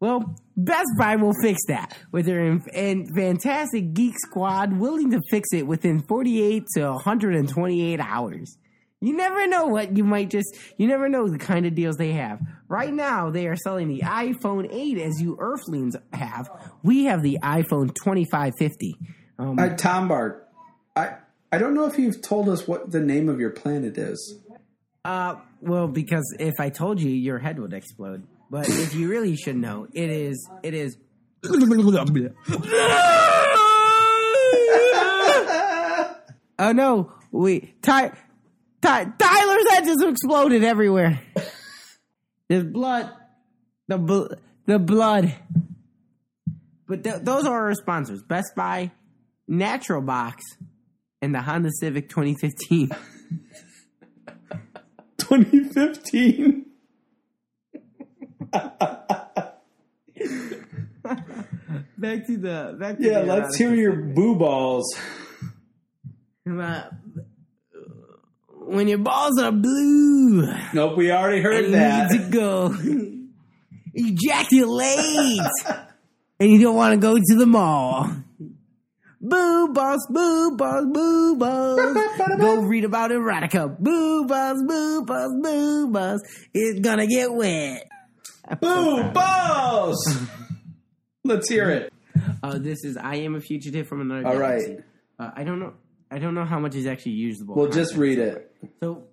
Well, 0.00 0.34
Best 0.56 0.88
Buy 0.98 1.16
will 1.16 1.34
fix 1.42 1.60
that 1.68 1.96
with 2.10 2.26
their 2.26 2.44
in- 2.44 2.64
and 2.74 3.08
fantastic 3.14 3.94
geek 3.94 4.14
squad 4.18 4.72
willing 4.72 5.12
to 5.12 5.20
fix 5.30 5.50
it 5.52 5.66
within 5.66 6.00
48 6.00 6.64
to 6.74 6.90
128 6.92 8.00
hours. 8.00 8.58
You 9.02 9.16
never 9.16 9.48
know 9.48 9.66
what 9.66 9.96
you 9.96 10.04
might 10.04 10.30
just, 10.30 10.56
you 10.76 10.86
never 10.86 11.08
know 11.08 11.26
the 11.26 11.36
kind 11.36 11.66
of 11.66 11.74
deals 11.74 11.96
they 11.96 12.12
have. 12.12 12.40
Right 12.68 12.92
now, 12.92 13.30
they 13.30 13.48
are 13.48 13.56
selling 13.56 13.88
the 13.88 14.02
iPhone 14.02 14.68
8 14.72 14.98
as 14.98 15.20
you 15.20 15.36
Earthlings 15.40 15.96
have. 16.12 16.48
We 16.84 17.06
have 17.06 17.20
the 17.20 17.40
iPhone 17.42 17.88
2550. 17.96 18.96
Um, 19.40 19.58
uh, 19.58 19.70
Tom 19.70 20.06
Bart, 20.06 20.48
I 20.94 21.16
I 21.50 21.58
don't 21.58 21.74
know 21.74 21.86
if 21.86 21.98
you've 21.98 22.22
told 22.22 22.48
us 22.48 22.68
what 22.68 22.92
the 22.92 23.00
name 23.00 23.28
of 23.28 23.40
your 23.40 23.50
planet 23.50 23.98
is. 23.98 24.38
uh, 25.04 25.34
well, 25.60 25.88
because 25.88 26.34
if 26.38 26.54
I 26.60 26.70
told 26.70 27.00
you, 27.00 27.10
your 27.10 27.40
head 27.40 27.58
would 27.58 27.72
explode. 27.72 28.22
But 28.50 28.68
if 28.68 28.94
you 28.94 29.08
really 29.08 29.34
should 29.34 29.56
know, 29.56 29.88
it 29.92 30.10
is, 30.10 30.48
it 30.62 30.74
is. 30.74 30.96
oh 36.58 36.72
no, 36.72 37.12
we, 37.32 37.74
Ty, 37.82 38.12
Ty, 38.82 39.04
Tyler's 39.18 39.70
head 39.70 39.84
just 39.84 40.02
exploded 40.04 40.64
everywhere. 40.64 41.20
There's 42.48 42.64
blood. 42.64 43.10
The 43.88 43.98
bl- 43.98 44.34
the 44.66 44.78
blood. 44.78 45.34
But 46.86 47.04
th- 47.04 47.22
those 47.22 47.46
are 47.46 47.66
our 47.68 47.74
sponsors: 47.74 48.22
Best 48.22 48.54
Buy, 48.56 48.90
Natural 49.48 50.02
Box, 50.02 50.42
and 51.22 51.34
the 51.34 51.40
Honda 51.40 51.70
Civic 51.80 52.08
2015. 52.08 52.90
2015. 55.18 56.66
back 61.96 62.26
to 62.26 62.36
the 62.36 62.76
back. 62.78 62.98
To 62.98 63.02
Yeah, 63.04 63.20
the 63.22 63.26
let's 63.26 63.56
hear 63.56 63.74
your 63.74 63.94
boo 63.96 64.34
balls. 64.36 64.84
Uh, 66.48 66.82
when 68.66 68.88
your 68.88 68.98
balls 68.98 69.38
are 69.40 69.52
blue 69.52 70.52
Nope, 70.74 70.96
we 70.96 71.10
already 71.10 71.40
heard 71.42 71.64
and 71.66 71.74
that. 71.74 72.10
you 72.10 72.18
need 72.18 72.24
to 72.24 72.30
go 72.30 72.74
ejaculate, 73.94 75.40
and 76.40 76.50
you 76.50 76.60
don't 76.60 76.76
want 76.76 76.94
to 76.94 76.98
go 77.00 77.16
to 77.16 77.34
the 77.36 77.46
mall. 77.46 78.10
Boo 79.20 79.68
balls, 79.72 80.04
boo 80.10 80.56
balls, 80.56 80.86
boo 80.92 81.36
balls. 81.36 81.96
Go 82.40 82.60
read 82.62 82.84
about 82.84 83.10
erotica. 83.12 83.78
Boo 83.78 84.26
balls, 84.26 84.62
boo 84.66 85.04
balls, 85.04 85.32
boo 85.42 85.88
balls. 85.92 86.22
It's 86.52 86.80
gonna 86.80 87.06
get 87.06 87.32
wet. 87.32 87.88
Boo 88.60 89.10
balls. 89.12 90.18
Let's 91.24 91.48
hear 91.48 91.70
it. 91.70 91.92
Uh, 92.42 92.58
this 92.58 92.84
is 92.84 92.96
I 92.96 93.16
am 93.16 93.36
a 93.36 93.40
fugitive 93.40 93.86
from 93.86 94.00
another 94.00 94.26
All 94.26 94.32
galaxy. 94.38 94.70
right. 94.72 94.80
Uh, 95.18 95.30
I 95.36 95.44
don't 95.44 95.60
know. 95.60 95.74
I 96.10 96.18
don't 96.18 96.34
know 96.34 96.44
how 96.44 96.58
much 96.58 96.74
is 96.74 96.86
actually 96.86 97.12
usable. 97.12 97.54
Well, 97.54 97.66
just 97.68 97.92
content. 97.92 98.00
read 98.00 98.18
it. 98.18 98.51
So, 98.80 99.04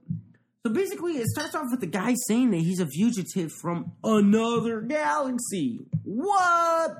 so 0.65 0.73
basically, 0.73 1.13
it 1.13 1.27
starts 1.27 1.55
off 1.55 1.67
with 1.71 1.79
the 1.79 1.87
guy 1.87 2.15
saying 2.27 2.51
that 2.51 2.57
he's 2.59 2.79
a 2.79 2.87
fugitive 2.87 3.51
from 3.61 3.93
another 4.03 4.81
galaxy. 4.81 5.85
What? 6.03 6.91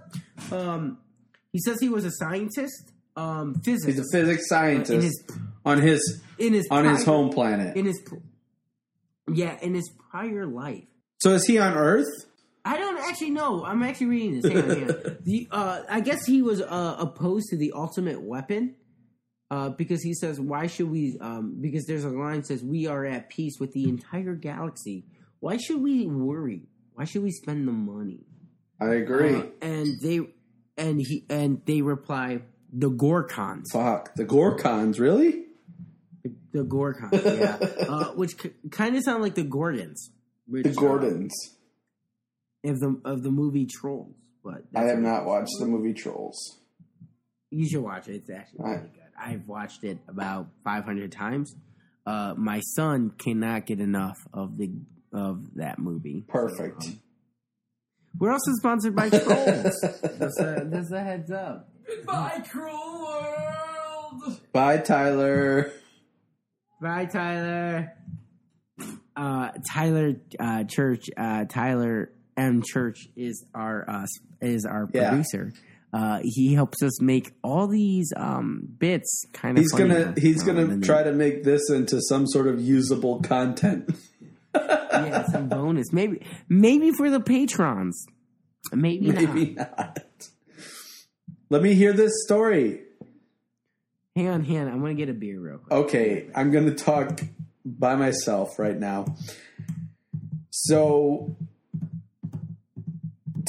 Um, 0.52 0.98
he 1.52 1.60
says 1.60 1.80
he 1.80 1.90
was 1.90 2.06
a 2.06 2.12
scientist, 2.12 2.92
um, 3.16 3.56
physics. 3.64 3.86
He's 3.98 4.00
a 4.00 4.06
physics 4.12 4.48
scientist 4.48 4.92
in 4.92 5.02
his 5.02 5.24
on 5.66 5.82
his 5.82 6.22
in 6.38 6.54
his 6.54 6.68
on 6.72 6.86
his 6.86 7.04
home 7.04 7.30
planet. 7.30 7.76
in 7.76 7.86
his 7.86 8.02
yeah 9.32 9.58
in 9.62 9.74
his 9.74 9.90
prior 10.12 10.46
life. 10.46 10.86
So 11.22 11.32
is 11.32 11.46
he 11.46 11.58
on 11.60 11.74
Earth? 11.74 12.08
I 12.66 12.78
don't 12.78 12.98
actually 13.00 13.32
know. 13.32 13.64
I'm 13.66 13.82
actually 13.84 14.08
reading 14.08 14.42
this. 14.42 14.52
Hang 14.52 14.64
on, 14.64 14.70
hang 14.70 14.90
on. 14.90 15.18
The 15.24 15.48
uh, 15.52 15.82
I 15.90 16.00
guess 16.02 16.26
he 16.26 16.42
was 16.42 16.62
uh, 16.62 16.96
opposed 17.00 17.50
to 17.50 17.58
the 17.58 17.74
ultimate 17.76 18.22
weapon. 18.22 18.76
Uh, 19.52 19.70
because 19.70 20.04
he 20.04 20.14
says, 20.14 20.40
why 20.40 20.68
should 20.68 20.90
we? 20.92 21.18
Um, 21.20 21.58
because 21.60 21.86
there's 21.86 22.04
a 22.04 22.10
line 22.10 22.38
that 22.38 22.48
says, 22.48 22.64
we 22.64 22.86
are 22.88 23.04
at 23.06 23.30
peace 23.30 23.60
with 23.60 23.72
the 23.72 23.90
entire 23.90 24.36
galaxy. 24.36 25.06
Why 25.40 25.58
should 25.58 25.82
we 25.82 26.06
worry? 26.06 26.68
Why 26.94 27.06
should 27.06 27.24
we 27.24 27.32
spend 27.32 27.68
the 27.68 27.72
money? 27.72 28.26
I 28.80 28.94
agree. 28.96 29.36
Uh, 29.36 29.44
and 29.62 29.88
they, 30.02 30.20
and 30.78 31.02
he, 31.02 31.26
and 31.30 31.62
they 31.66 31.82
reply, 31.82 32.42
the 32.72 32.92
Gorkons, 32.92 33.64
Fuck 33.74 34.14
the 34.16 34.26
Gorkons, 34.26 35.00
really? 35.00 35.46
the 36.52 36.64
Gorkons, 36.64 37.12
yeah, 37.40 37.58
uh, 37.90 38.12
which 38.14 38.40
c- 38.40 38.52
kind 38.70 38.96
of 38.96 39.04
sound 39.04 39.24
like 39.24 39.34
the 39.36 39.44
Gordons, 39.44 40.12
which, 40.48 40.64
The 40.64 40.72
uh, 40.72 40.74
Gordons. 40.74 41.32
of 42.64 42.80
the 42.80 43.02
of 43.04 43.24
the 43.24 43.32
movie 43.32 43.66
Trolls. 43.66 44.14
But 44.44 44.64
I 44.76 44.84
have 44.84 45.00
not 45.00 45.26
watched 45.26 45.52
the 45.60 45.66
movie 45.66 45.94
Trolls. 45.94 46.60
You 47.52 47.68
should 47.68 47.82
watch 47.82 48.08
it. 48.08 48.16
It's 48.18 48.30
actually 48.30 48.60
really 48.60 48.76
Alright. 48.76 48.94
good. 48.94 49.02
I've 49.20 49.48
watched 49.48 49.84
it 49.84 49.98
about 50.08 50.48
500 50.64 51.12
times. 51.12 51.56
Uh, 52.06 52.34
my 52.38 52.60
son 52.62 53.12
cannot 53.18 53.66
get 53.66 53.80
enough 53.80 54.18
of 54.34 54.58
the 54.58 54.72
of 55.14 55.56
that 55.56 55.80
movie. 55.80 56.24
Perfect. 56.28 56.84
So, 56.84 56.90
um, 56.92 57.00
we're 58.20 58.32
also 58.32 58.52
sponsored 58.60 58.96
by 58.96 59.10
Trolls. 59.10 59.80
just, 60.20 60.40
a, 60.40 60.68
just 60.72 60.92
a 60.94 61.00
heads 61.02 61.32
up. 61.32 61.70
Goodbye, 61.88 62.44
cruel 62.50 63.02
world. 63.04 64.40
Bye, 64.52 64.78
Tyler. 64.78 65.72
Bye, 66.82 67.06
Tyler. 67.06 67.94
Uh, 69.16 69.50
Tyler 69.72 70.14
uh, 70.40 70.64
Church. 70.64 71.10
Uh, 71.18 71.46
Tyler 71.46 72.12
M. 72.38 72.64
Church 72.66 73.08
is 73.16 73.46
our 73.54 73.86
uh, 73.90 74.06
is 74.42 74.66
our 74.66 74.90
Yeah. 74.94 75.10
producer. 75.10 75.52
Uh, 75.92 76.20
he 76.24 76.54
helps 76.54 76.84
us 76.84 77.02
make 77.02 77.34
all 77.44 77.68
these 77.68 78.14
um, 78.16 78.62
bits 78.78 79.26
kind 79.34 79.58
of. 79.58 79.64
He's 79.64 79.72
gonna 79.72 80.14
he's 80.18 80.44
gonna 80.44 80.80
try 80.80 81.04
to 81.04 81.12
make 81.12 81.44
this 81.44 81.70
into 81.70 82.00
some 82.10 82.28
sort 82.28 82.48
of 82.48 82.62
usable 82.62 83.22
content. 83.22 83.90
yeah, 84.56 85.26
some 85.32 85.50
bonus. 85.50 85.92
Maybe 85.92 86.22
maybe 86.48 86.92
for 86.92 87.10
the 87.10 87.20
patrons. 87.20 88.06
Maybe, 88.72 89.12
Maybe 89.12 89.56
not. 89.56 89.78
not. 89.78 90.28
Let 91.50 91.64
me 91.64 91.74
hear 91.74 91.94
this 91.94 92.12
story. 92.24 92.82
Hang 94.16 94.28
on, 94.28 94.44
hang 94.44 94.60
on. 94.60 94.68
I'm 94.68 94.82
gonna 94.82 94.94
get 94.94 95.10
a 95.10 95.14
beer 95.14 95.40
real 95.40 95.58
quick. 95.58 95.72
Okay, 95.72 96.30
I'm 96.36 96.52
going 96.52 96.66
to 96.66 96.76
talk 96.76 97.22
by 97.66 97.96
myself 97.96 98.60
right 98.60 98.78
now. 98.78 99.06
So 100.52 101.36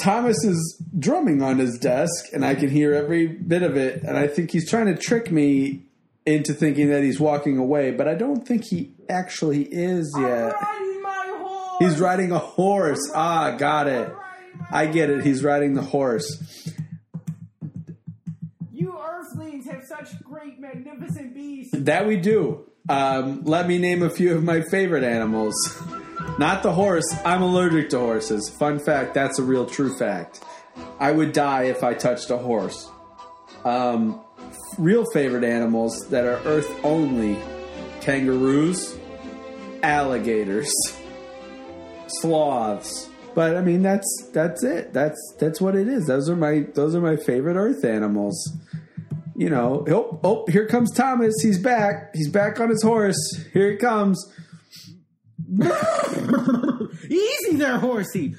Thomas 0.01 0.43
is 0.45 0.83
drumming 0.99 1.43
on 1.43 1.59
his 1.59 1.79
desk, 1.79 2.33
and 2.33 2.45
I 2.45 2.55
can 2.55 2.71
hear 2.71 2.95
every 2.95 3.27
bit 3.27 3.63
of 3.63 3.77
it. 3.77 4.03
And 4.03 4.17
I 4.17 4.27
think 4.27 4.51
he's 4.51 4.69
trying 4.69 4.87
to 4.87 4.97
trick 4.97 5.31
me 5.31 5.85
into 6.27 6.55
thinking 6.55 6.91
that 6.91 7.03
he's 7.03 7.21
walking 7.21 7.59
away, 7.59 7.91
but 7.91 8.09
I 8.09 8.15
don't 8.15 8.47
think 8.47 8.65
he 8.65 8.93
actually 9.09 9.63
is 9.63 10.13
yet. 10.19 10.55
He's 11.79 11.99
riding 11.99 12.31
a 12.31 12.39
horse. 12.39 13.01
Ah, 13.15 13.57
got 13.57 13.87
it. 13.87 14.13
I 14.71 14.87
get 14.87 15.11
it. 15.11 15.25
He's 15.25 15.43
riding 15.43 15.75
the 15.75 15.83
horse. 15.83 16.69
You 18.73 18.99
Earthlings 18.99 19.67
have 19.67 19.85
such 19.85 20.23
great, 20.23 20.61
magnificent 20.61 21.35
beasts. 21.35 21.75
That 21.77 22.07
we 22.07 22.17
do. 22.17 22.67
Um, 22.89 23.45
let 23.45 23.67
me 23.67 23.79
name 23.79 24.03
a 24.03 24.11
few 24.11 24.35
of 24.35 24.43
my 24.43 24.63
favorite 24.63 25.05
animals. 25.05 25.55
Not 26.41 26.63
the 26.63 26.73
horse. 26.73 27.05
I'm 27.23 27.43
allergic 27.43 27.91
to 27.91 27.99
horses. 27.99 28.49
Fun 28.49 28.79
fact 28.79 29.13
that's 29.13 29.39
a 29.39 29.43
real 29.43 29.67
true 29.67 29.95
fact. 29.95 30.43
I 30.99 31.13
would 31.13 31.35
die 31.35 31.65
if 31.65 31.85
I 31.85 31.93
touched 31.93 32.31
a 32.31 32.39
horse. 32.39 32.89
Um, 33.67 34.23
real 34.79 35.05
favorite 35.13 35.45
animals 35.45 36.09
that 36.09 36.25
are 36.25 36.41
earth 36.47 36.83
only 36.83 37.39
kangaroos, 38.01 38.97
alligators, 39.83 40.73
sloths. 42.07 43.11
But 43.35 43.55
I 43.55 43.61
mean 43.61 43.83
that's 43.83 44.31
that's 44.33 44.65
it. 44.65 44.95
That's 44.95 45.21
that's 45.39 45.61
what 45.61 45.77
it 45.77 45.89
is. 45.89 46.07
Those 46.07 46.31
are 46.31 46.37
my 46.37 46.61
those 46.73 46.95
are 46.95 47.03
my 47.03 47.17
favorite 47.17 47.57
earth 47.57 47.85
animals 47.85 48.57
you 49.37 49.49
know, 49.49 49.87
oh, 49.89 50.21
oh, 50.23 50.45
here 50.51 50.67
comes 50.67 50.93
Thomas. 50.93 51.35
He's 51.41 51.59
back. 51.59 52.15
He's 52.15 52.29
back 52.29 52.61
on 52.61 52.69
his 52.69 52.83
horse. 52.83 53.17
Here 53.55 53.71
he 53.71 53.79
comes. 53.79 54.23
Easy 57.11 57.57
there, 57.57 57.79
horsey. 57.79 58.35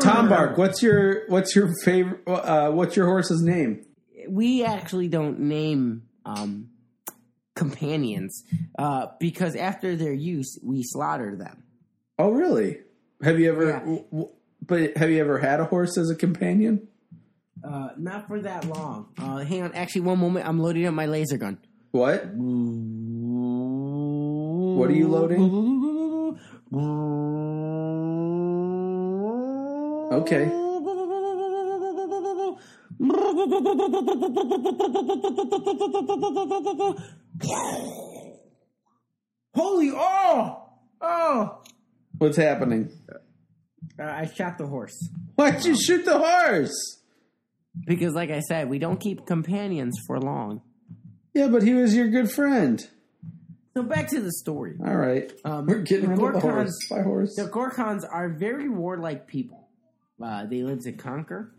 Tom 0.00 0.28
Bark, 0.28 0.58
what's 0.58 0.82
your 0.82 1.26
what's 1.28 1.54
your 1.54 1.72
favorite? 1.84 2.20
Uh, 2.26 2.70
what's 2.72 2.96
your 2.96 3.06
horse's 3.06 3.42
name? 3.42 3.84
We 4.28 4.64
actually 4.64 5.08
don't 5.08 5.40
name 5.40 6.02
um, 6.24 6.70
companions 7.54 8.42
uh, 8.78 9.06
because 9.20 9.54
after 9.56 9.94
their 9.96 10.12
use, 10.12 10.58
we 10.64 10.82
slaughter 10.82 11.36
them. 11.36 11.62
Oh, 12.18 12.30
really? 12.30 12.78
Have 13.22 13.38
you 13.38 13.50
ever? 13.50 13.66
Yeah. 13.68 13.78
w- 13.80 14.04
w- 14.10 14.28
But 14.66 14.96
have 14.96 15.10
you 15.10 15.20
ever 15.20 15.38
had 15.38 15.60
a 15.60 15.64
horse 15.64 15.96
as 15.98 16.10
a 16.10 16.14
companion? 16.16 16.88
Uh, 17.62 17.90
not 17.98 18.26
for 18.26 18.40
that 18.40 18.64
long. 18.64 19.08
Uh, 19.18 19.38
hang 19.38 19.62
on, 19.62 19.72
actually, 19.74 20.00
one 20.02 20.18
moment. 20.18 20.46
I'm 20.48 20.58
loading 20.58 20.86
up 20.86 20.94
my 20.94 21.06
laser 21.06 21.36
gun. 21.36 21.58
What? 21.92 22.24
What 24.74 24.90
are 24.90 24.94
you 24.94 25.08
Okay. 30.12 30.46
Holy 39.54 39.90
oh 39.94 40.62
oh! 41.02 41.62
What's 42.16 42.38
happening? 42.38 42.90
Uh, 43.98 44.04
I 44.04 44.26
shot 44.26 44.56
the 44.56 44.66
horse 44.66 44.96
Why'd 45.34 45.64
you 45.66 45.78
shoot 45.78 46.06
the 46.06 46.18
horse? 46.18 47.02
because, 47.86 48.14
like 48.14 48.30
I 48.30 48.40
said, 48.40 48.70
we 48.70 48.78
don't 48.78 48.98
keep 48.98 49.26
companions 49.26 49.98
for 50.06 50.18
long. 50.18 50.62
Yeah, 51.34 51.48
but 51.48 51.62
he 51.62 51.74
was 51.74 51.94
your 51.94 52.08
good 52.08 52.30
friend. 52.30 52.82
So 53.74 53.82
back 53.82 54.08
to 54.10 54.20
the 54.20 54.30
story. 54.32 54.76
All 54.84 54.94
right, 54.96 55.32
Um, 55.44 55.66
we're 55.66 55.78
getting 55.80 56.14
the 56.14 56.22
rid 56.22 56.36
of 56.36 56.42
the 56.42 56.48
horse. 56.50 56.78
By 56.90 57.02
horse. 57.02 57.36
The 57.36 57.44
Gorkons 57.48 58.04
are 58.10 58.28
very 58.28 58.68
warlike 58.68 59.26
people. 59.26 59.68
Uh, 60.22 60.44
they 60.46 60.62
live 60.62 60.80
to 60.84 60.92
conquer. 60.92 61.54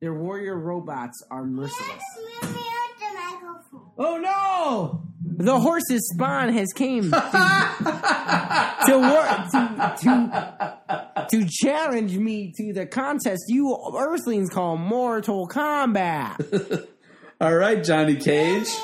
Their 0.00 0.14
warrior 0.14 0.56
robots 0.56 1.22
are 1.30 1.44
merciless. 1.44 2.02
Mute 2.16 2.40
the 2.42 3.14
microphone. 3.14 3.90
Oh 3.98 4.16
no! 4.18 5.02
The 5.24 5.58
horse's 5.58 6.08
spawn 6.14 6.52
has 6.52 6.68
came 6.74 7.10
to 7.10 7.18
war- 8.98 9.46
to, 9.52 9.94
to 10.00 11.26
to 11.30 11.46
challenge 11.48 12.16
me 12.16 12.52
to 12.56 12.72
the 12.72 12.86
contest 12.86 13.42
you 13.48 13.76
Earthlings 13.96 14.48
call 14.50 14.76
Mortal 14.76 15.46
Kombat. 15.48 16.86
All 17.40 17.54
right, 17.54 17.82
Johnny 17.82 18.16
Cage. 18.16 18.68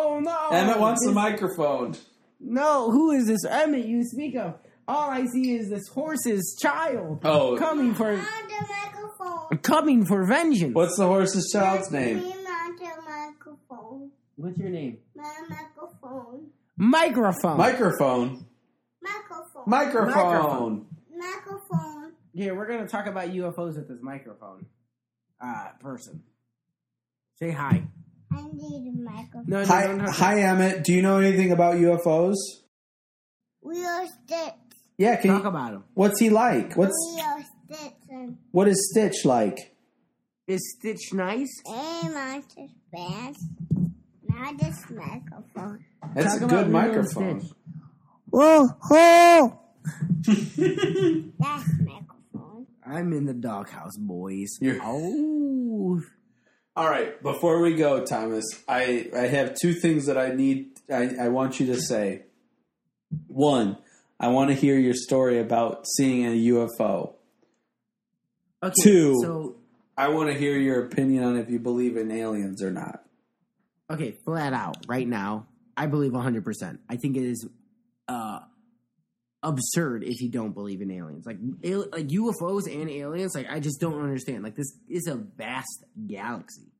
Mute. 0.00 0.06
Oh 0.06 0.20
no! 0.20 0.48
Emmett 0.56 0.78
wants 0.80 1.04
the 1.04 1.12
microphone. 1.12 1.94
No, 2.40 2.90
who 2.90 3.10
is 3.12 3.26
this 3.26 3.44
Emmett 3.44 3.84
you 3.86 4.04
speak 4.04 4.34
of? 4.36 4.54
All 4.88 5.10
I 5.10 5.26
see 5.26 5.52
is 5.52 5.68
this 5.70 5.86
horse's 5.88 6.58
child 6.60 7.20
Oh. 7.24 7.56
coming 7.56 7.94
for 7.94 8.12
Mute 8.16 8.24
the 8.48 8.66
microphone. 8.68 9.58
coming 9.58 10.04
for 10.06 10.24
vengeance. 10.26 10.74
What's 10.74 10.96
the 10.96 11.06
horse's 11.06 11.50
child's 11.52 11.90
name? 11.90 12.18
Mute 12.20 12.34
the 12.34 12.88
microphone. 13.06 14.10
What's 14.36 14.58
your 14.58 14.70
name? 14.70 14.98
My 15.14 15.30
microphone. 15.48 16.46
Microphone. 16.76 17.58
Microphone. 17.58 18.46
Microphone. 19.02 19.66
Microphone. 19.66 20.86
microphone. 21.14 22.12
Here, 22.32 22.54
we're 22.54 22.66
gonna 22.66 22.88
talk 22.88 23.06
about 23.06 23.28
UFOs 23.28 23.76
with 23.76 23.88
this 23.88 24.00
microphone. 24.00 24.66
Uh, 25.40 25.68
person. 25.80 26.22
Say 27.38 27.50
hi. 27.50 27.84
I 28.32 28.42
need 28.52 28.88
a 28.88 29.02
microphone. 29.02 29.44
No, 29.46 29.60
no, 29.60 29.66
Hi, 29.66 29.86
don't 29.86 30.00
have 30.00 30.06
to- 30.08 30.12
hi, 30.12 30.40
Emmett. 30.42 30.84
Do 30.84 30.92
you 30.92 31.02
know 31.02 31.18
anything 31.18 31.52
about 31.52 31.76
UFOs? 31.76 32.36
We 33.62 33.84
are 33.84 34.06
sticks. 34.06 34.56
Yeah, 34.98 35.16
can 35.16 35.30
you 35.30 35.36
Talk 35.36 35.42
you, 35.44 35.48
about 35.50 35.72
him. 35.74 35.84
what's 35.94 36.20
he 36.20 36.30
like? 36.30 36.74
What's 36.74 36.94
We 37.14 37.20
are 37.22 37.40
sticks. 37.42 37.94
And 38.10 38.36
what 38.52 38.68
is 38.68 38.90
Stitch 38.90 39.24
like? 39.24 39.74
Is 40.46 40.60
Stitch 40.78 41.12
nice? 41.12 41.48
hey, 41.66 42.08
monsters 42.08 42.70
fans. 42.92 43.38
Now 44.28 44.52
this 44.58 44.78
microphone. 44.90 45.84
That's 46.14 46.38
Talk 46.38 46.50
a 46.50 46.54
good 46.54 46.70
microphone. 46.70 47.48
Whoa, 48.30 48.66
whoa. 48.88 49.58
That's 50.26 51.68
microphone. 51.80 52.66
I'm 52.86 53.12
in 53.12 53.26
the 53.26 53.34
doghouse, 53.34 53.96
boys. 53.96 54.48
You're- 54.60 54.80
Oh, 54.82 55.39
All 56.80 56.88
right, 56.88 57.22
before 57.22 57.60
we 57.60 57.74
go, 57.74 58.06
Thomas, 58.06 58.42
I, 58.66 59.10
I 59.14 59.26
have 59.26 59.54
two 59.54 59.74
things 59.74 60.06
that 60.06 60.16
I 60.16 60.30
need 60.30 60.70
I, 60.90 61.14
I 61.20 61.28
want 61.28 61.60
you 61.60 61.66
to 61.66 61.78
say. 61.78 62.22
One, 63.26 63.76
I 64.18 64.28
want 64.28 64.48
to 64.48 64.56
hear 64.56 64.78
your 64.78 64.94
story 64.94 65.38
about 65.38 65.84
seeing 65.86 66.24
a 66.24 66.30
UFO. 66.30 67.12
okay. 68.62 68.72
Two. 68.82 69.14
So, 69.20 69.56
I 69.98 70.08
want 70.08 70.30
to 70.30 70.38
hear 70.38 70.56
your 70.56 70.86
opinion 70.86 71.22
on 71.22 71.36
if 71.36 71.50
you 71.50 71.58
believe 71.58 71.98
in 71.98 72.10
aliens 72.10 72.62
or 72.62 72.70
not. 72.70 73.04
okay, 73.90 74.12
flat 74.12 74.54
out, 74.54 74.78
right 74.88 75.06
now, 75.06 75.48
I 75.76 75.84
believe 75.84 76.12
100%. 76.12 76.78
I 76.88 76.96
think 76.96 77.18
it 77.18 77.24
is 77.24 77.46
uh, 78.08 78.40
absurd 79.42 80.04
if 80.04 80.20
you 80.20 80.28
don't 80.30 80.52
believe 80.52 80.80
in 80.82 80.90
aliens. 80.90 81.24
Like, 81.26 81.38
al- 81.64 81.86
like 81.90 82.08
UFOs 82.08 82.66
and 82.66 82.90
aliens, 82.90 83.34
like, 83.34 83.48
I 83.50 83.60
just 83.60 83.80
don't 83.80 84.00
understand. 84.02 84.42
Like, 84.44 84.54
this 84.56 84.72
is 84.88 85.06
a 85.06 85.14
vast 85.16 85.84
galaxy. 86.06 86.72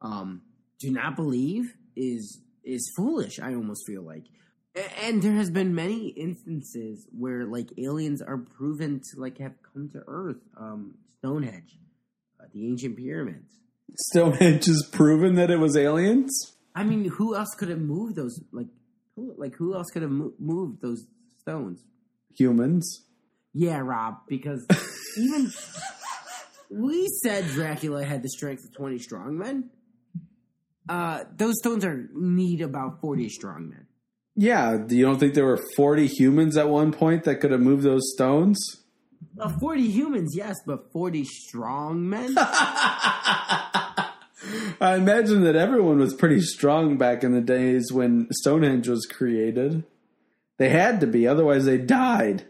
Um, 0.00 0.42
do 0.80 0.90
not 0.90 1.14
believe 1.16 1.74
is 1.96 2.40
is 2.64 2.92
foolish, 2.96 3.38
I 3.40 3.54
almost 3.54 3.82
feel 3.86 4.02
like. 4.02 4.24
A- 4.76 5.04
And 5.04 5.22
there 5.22 5.34
has 5.34 5.50
been 5.50 5.74
many 5.74 6.08
instances 6.08 7.06
where 7.16 7.44
like 7.46 7.68
aliens 7.78 8.20
are 8.22 8.38
proven 8.38 9.00
to 9.00 9.20
like 9.20 9.38
have 9.38 9.54
come 9.72 9.90
to 9.90 10.02
Earth. 10.06 10.40
Um, 10.56 10.94
Stonehenge, 11.18 11.78
uh, 12.40 12.44
the 12.52 12.66
ancient 12.66 12.96
pyramids. 12.96 13.60
Stonehenge 14.10 14.66
has 14.66 14.88
proven 14.90 15.34
that 15.36 15.50
it 15.50 15.58
was 15.58 15.76
aliens? 15.76 16.56
I 16.74 16.82
mean, 16.82 17.04
who 17.10 17.36
else 17.36 17.50
could 17.56 17.68
have 17.68 17.80
moved 17.80 18.16
those? 18.16 18.40
Like, 18.50 18.66
who, 19.14 19.34
like 19.36 19.54
who 19.54 19.74
else 19.74 19.88
could 19.92 20.02
have 20.02 20.10
mo- 20.10 20.32
moved 20.40 20.80
those 20.82 21.06
stones? 21.42 21.84
Humans. 22.36 23.02
Yeah, 23.52 23.80
Rob, 23.80 24.18
because 24.28 24.66
even 25.18 25.50
we 26.70 27.08
said 27.22 27.46
Dracula 27.48 28.04
had 28.04 28.22
the 28.22 28.28
strength 28.28 28.64
of 28.64 28.72
twenty 28.74 28.98
strongmen. 28.98 29.64
Uh, 30.88 31.24
those 31.36 31.54
stones 31.58 31.84
are 31.84 32.08
need 32.14 32.62
about 32.62 33.00
forty 33.00 33.28
strongmen. 33.28 33.86
Yeah, 34.34 34.78
do 34.78 34.96
you 34.96 35.04
don't 35.04 35.18
think 35.18 35.34
there 35.34 35.44
were 35.44 35.60
40 35.76 36.06
humans 36.06 36.56
at 36.56 36.66
one 36.66 36.90
point 36.90 37.24
that 37.24 37.42
could 37.42 37.50
have 37.50 37.60
moved 37.60 37.82
those 37.82 38.00
stones? 38.14 38.58
Uh, 39.38 39.50
forty 39.60 39.90
humans, 39.90 40.34
yes, 40.34 40.56
but 40.66 40.90
forty 40.90 41.24
strong 41.24 42.08
men? 42.08 42.34
I 44.80 44.96
imagine 44.96 45.44
that 45.44 45.54
everyone 45.54 45.98
was 45.98 46.14
pretty 46.14 46.40
strong 46.40 46.96
back 46.96 47.22
in 47.22 47.32
the 47.32 47.40
days 47.42 47.92
when 47.92 48.26
Stonehenge 48.32 48.88
was 48.88 49.04
created. 49.06 49.84
They 50.62 50.68
had 50.68 51.00
to 51.00 51.08
be, 51.08 51.26
otherwise 51.26 51.64
they 51.64 51.76
died. 51.76 52.44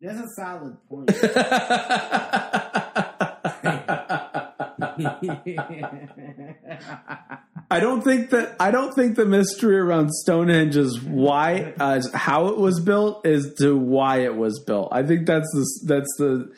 That's 0.00 0.20
a 0.20 0.28
solid 0.36 0.76
point. 0.88 1.10
I 7.68 7.80
don't 7.80 8.04
think 8.04 8.30
that 8.30 8.54
I 8.60 8.70
don't 8.70 8.94
think 8.94 9.16
the 9.16 9.26
mystery 9.26 9.76
around 9.76 10.12
Stonehenge 10.12 10.76
is 10.76 11.00
why 11.00 11.74
uh, 11.80 11.96
is 11.98 12.12
how 12.14 12.46
it 12.46 12.58
was 12.58 12.78
built 12.78 13.26
is 13.26 13.54
to 13.58 13.76
why 13.76 14.18
it 14.18 14.36
was 14.36 14.62
built. 14.64 14.90
I 14.92 15.02
think 15.02 15.26
that's 15.26 15.50
the 15.52 15.66
that's 15.88 16.14
the 16.16 16.52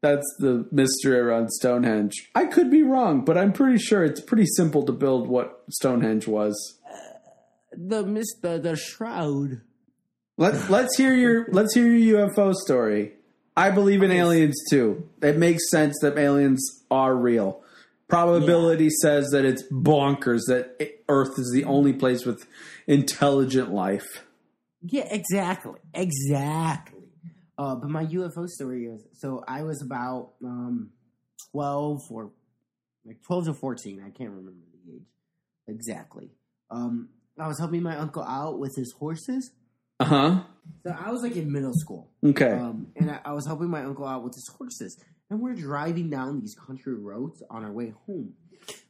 that's 0.00 0.36
the 0.40 0.66
mystery 0.72 1.20
around 1.20 1.52
Stonehenge. 1.52 2.30
I 2.34 2.46
could 2.46 2.68
be 2.68 2.82
wrong, 2.82 3.24
but 3.24 3.38
I'm 3.38 3.52
pretty 3.52 3.78
sure 3.78 4.02
it's 4.02 4.20
pretty 4.20 4.46
simple 4.56 4.82
to 4.86 4.92
build 4.92 5.28
what 5.28 5.62
Stonehenge 5.70 6.26
was. 6.26 6.80
the 7.72 8.02
mis- 8.02 8.34
the, 8.42 8.58
the 8.58 8.74
shroud. 8.74 9.60
Let's 10.36 10.68
let's 10.68 10.96
hear 10.96 11.14
your 11.14 11.46
let's 11.50 11.74
hear 11.74 11.86
your 11.86 12.28
UFO 12.28 12.54
story. 12.54 13.12
I 13.56 13.70
believe 13.70 14.02
in 14.02 14.10
aliens 14.10 14.60
too. 14.68 15.08
It 15.22 15.36
makes 15.36 15.70
sense 15.70 15.96
that 16.02 16.18
aliens 16.18 16.84
are 16.90 17.14
real. 17.14 17.62
Probability 18.08 18.90
says 18.90 19.30
that 19.30 19.44
it's 19.44 19.62
bonkers 19.72 20.42
that 20.48 20.76
Earth 21.08 21.38
is 21.38 21.52
the 21.54 21.64
only 21.64 21.92
place 21.92 22.26
with 22.26 22.46
intelligent 22.86 23.72
life. 23.72 24.24
Yeah, 24.82 25.06
exactly, 25.08 25.80
exactly. 25.94 27.04
Uh, 27.56 27.76
but 27.76 27.88
my 27.88 28.04
UFO 28.04 28.48
story 28.48 28.86
is 28.86 29.06
so 29.12 29.44
I 29.46 29.62
was 29.62 29.82
about 29.82 30.32
um, 30.44 30.90
twelve 31.52 32.00
or 32.10 32.32
like 33.06 33.22
twelve 33.22 33.44
to 33.44 33.54
fourteen. 33.54 34.02
I 34.04 34.10
can't 34.10 34.30
remember 34.30 34.52
the 34.84 34.94
age 34.94 35.06
exactly. 35.68 36.30
Um, 36.72 37.10
I 37.38 37.46
was 37.46 37.58
helping 37.60 37.82
my 37.82 37.96
uncle 37.96 38.24
out 38.24 38.58
with 38.58 38.74
his 38.76 38.92
horses. 38.98 39.52
Uh 40.00 40.04
huh. 40.04 40.42
So 40.84 40.96
I 40.98 41.10
was 41.10 41.22
like 41.22 41.36
in 41.36 41.50
middle 41.52 41.74
school. 41.74 42.10
Okay. 42.24 42.50
Um, 42.50 42.88
and 42.96 43.10
I, 43.10 43.20
I 43.26 43.32
was 43.32 43.46
helping 43.46 43.68
my 43.68 43.82
uncle 43.84 44.06
out 44.06 44.22
with 44.24 44.34
his 44.34 44.48
horses, 44.48 44.98
and 45.30 45.40
we're 45.40 45.54
driving 45.54 46.10
down 46.10 46.40
these 46.40 46.54
country 46.54 46.94
roads 46.94 47.42
on 47.50 47.64
our 47.64 47.72
way 47.72 47.94
home. 48.06 48.34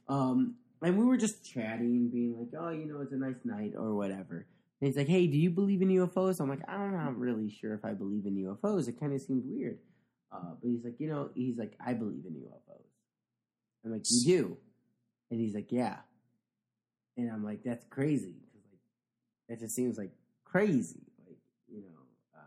Um, 0.07 0.55
and 0.81 0.97
we 0.97 1.05
were 1.05 1.17
just 1.17 1.43
chatting, 1.43 2.09
being 2.09 2.37
like, 2.37 2.49
"Oh, 2.59 2.69
you 2.69 2.85
know, 2.85 3.01
it's 3.01 3.13
a 3.13 3.17
nice 3.17 3.43
night 3.43 3.73
or 3.77 3.93
whatever." 3.95 4.45
And 4.81 4.87
he's 4.87 4.97
like, 4.97 5.07
"Hey, 5.07 5.27
do 5.27 5.37
you 5.37 5.49
believe 5.49 5.81
in 5.81 5.89
UFOs?" 5.89 6.39
I'm 6.39 6.49
like, 6.49 6.67
"I'm 6.67 6.91
not 6.93 7.17
really 7.17 7.49
sure 7.49 7.73
if 7.73 7.83
I 7.85 7.93
believe 7.93 8.25
in 8.25 8.35
UFOs. 8.35 8.87
It 8.87 8.99
kind 8.99 9.13
of 9.13 9.21
seems 9.21 9.43
weird." 9.45 9.79
Uh, 10.31 10.53
but 10.61 10.69
he's 10.69 10.83
like, 10.83 10.99
"You 10.99 11.07
know," 11.09 11.29
he's 11.33 11.57
like, 11.57 11.75
"I 11.85 11.93
believe 11.93 12.25
in 12.25 12.33
UFOs." 12.33 12.85
I'm 13.83 13.91
like, 13.91 14.03
"You 14.09 14.23
do?" 14.25 14.57
And 15.31 15.39
he's 15.39 15.55
like, 15.55 15.71
"Yeah." 15.71 15.97
And 17.17 17.31
I'm 17.31 17.43
like, 17.43 17.63
that's 17.63 17.85
crazy. 17.89 18.35
'Cause, 18.51 18.61
like, 18.71 18.79
that 19.49 19.59
just 19.59 19.75
seems 19.75 19.97
like 19.97 20.11
crazy. 20.55 21.01
Like, 21.27 21.37
you 21.69 21.81
know. 21.81 22.03
Um, 22.33 22.41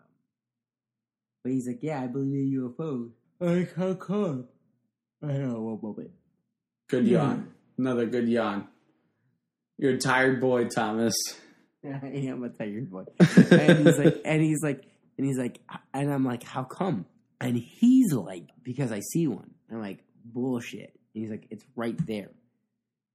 but 1.43 1.53
he's 1.53 1.67
like, 1.67 1.81
yeah, 1.83 2.01
I 2.03 2.07
believe 2.07 2.33
in 2.33 2.75
UFOs. 2.79 3.11
Like, 3.39 3.75
how 3.75 3.93
come? 3.95 4.47
I 5.23 5.27
know, 5.35 5.61
one 5.61 5.79
moment. 5.83 6.11
Good 6.89 7.07
Yeah. 7.07 7.19
yawn. 7.19 7.53
Another 7.77 8.07
good 8.07 8.27
yawn. 8.29 8.67
You're 9.77 9.93
a 9.95 9.99
tired 9.99 10.41
boy, 10.41 10.69
Thomas. 10.69 11.15
I 11.85 12.07
am 12.07 12.43
a 12.45 12.49
tired 12.49 12.91
boy. 12.91 13.05
and 13.51 13.87
he's 13.87 13.99
like, 13.99 14.21
and 14.25 14.43
he's 14.43 14.63
like, 14.63 14.85
and 15.19 15.27
he's 15.27 15.39
like, 15.39 15.61
and 15.93 16.11
I'm 16.11 16.25
like, 16.25 16.43
how 16.45 16.65
come? 16.65 17.05
And 17.43 17.57
he's 17.59 18.13
like, 18.13 18.49
because 18.63 18.91
I 18.91 19.01
see 19.13 19.27
one. 19.29 19.51
I'm 19.71 19.81
like, 19.83 19.99
bullshit. 20.25 20.99
And 21.15 21.23
he's 21.25 21.31
like, 21.31 21.47
it's 21.51 21.65
right 21.77 21.97
there. 22.07 22.31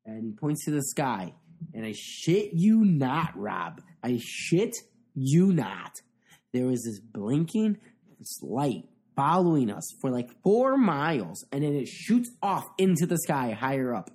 And 0.06 0.24
he 0.24 0.32
points 0.34 0.66
to 0.66 0.72
the 0.72 0.84
sky. 0.84 1.34
And 1.74 1.86
I 1.86 1.94
shit 1.96 2.52
you 2.54 2.84
not, 2.86 3.38
Rob. 3.38 3.82
I 4.04 4.20
shit 4.24 4.76
you 5.16 5.54
not. 5.54 6.02
There 6.54 6.66
was 6.68 6.84
this 6.84 7.00
blinking 7.00 7.78
this 8.20 8.42
light 8.42 8.86
following 9.16 9.70
us 9.70 9.84
for 10.02 10.10
like 10.10 10.30
four 10.44 10.78
miles, 10.78 11.46
and 11.52 11.64
then 11.64 11.74
it 11.76 11.88
shoots 11.88 12.30
off 12.42 12.64
into 12.78 13.06
the 13.06 13.18
sky 13.18 13.52
higher 13.52 13.94
up. 13.94 14.10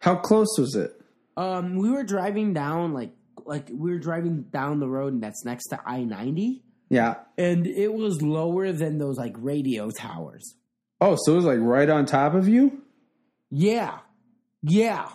How 0.00 0.16
close 0.16 0.58
was 0.58 0.74
it? 0.74 0.92
Um, 1.36 1.76
we 1.76 1.90
were 1.90 2.04
driving 2.04 2.52
down 2.52 2.92
like 2.92 3.10
like 3.46 3.68
we 3.72 3.90
were 3.90 3.98
driving 3.98 4.42
down 4.44 4.80
the 4.80 4.88
road 4.88 5.12
and 5.12 5.22
that's 5.22 5.44
next 5.44 5.68
to 5.68 5.80
I 5.84 6.04
ninety, 6.04 6.62
Yeah. 6.90 7.16
and 7.36 7.66
it 7.66 7.92
was 7.92 8.22
lower 8.22 8.72
than 8.72 8.98
those 8.98 9.16
like 9.18 9.34
radio 9.38 9.90
towers. 9.90 10.54
Oh, 11.00 11.16
so 11.24 11.32
it 11.32 11.36
was 11.36 11.44
like 11.44 11.58
right 11.60 11.88
on 11.90 12.06
top 12.06 12.34
of 12.34 12.48
you? 12.48 12.82
Yeah, 13.50 13.98
yeah. 14.62 15.08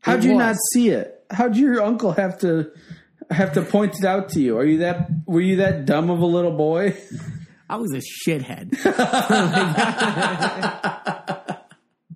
How'd 0.00 0.24
you 0.24 0.32
was. 0.32 0.38
not 0.38 0.56
see 0.72 0.88
it? 0.90 1.17
How'd 1.30 1.56
your 1.56 1.82
uncle 1.82 2.12
have 2.12 2.38
to 2.40 2.70
have 3.30 3.52
to 3.54 3.62
point 3.62 3.96
it 3.98 4.04
out 4.04 4.30
to 4.30 4.40
you? 4.40 4.56
Are 4.58 4.64
you 4.64 4.78
that 4.78 5.08
were 5.26 5.40
you 5.40 5.56
that 5.56 5.84
dumb 5.84 6.10
of 6.10 6.20
a 6.20 6.26
little 6.26 6.56
boy? 6.56 6.96
I 7.68 7.76
was 7.76 7.92
a 7.92 8.00
shithead. 8.00 8.70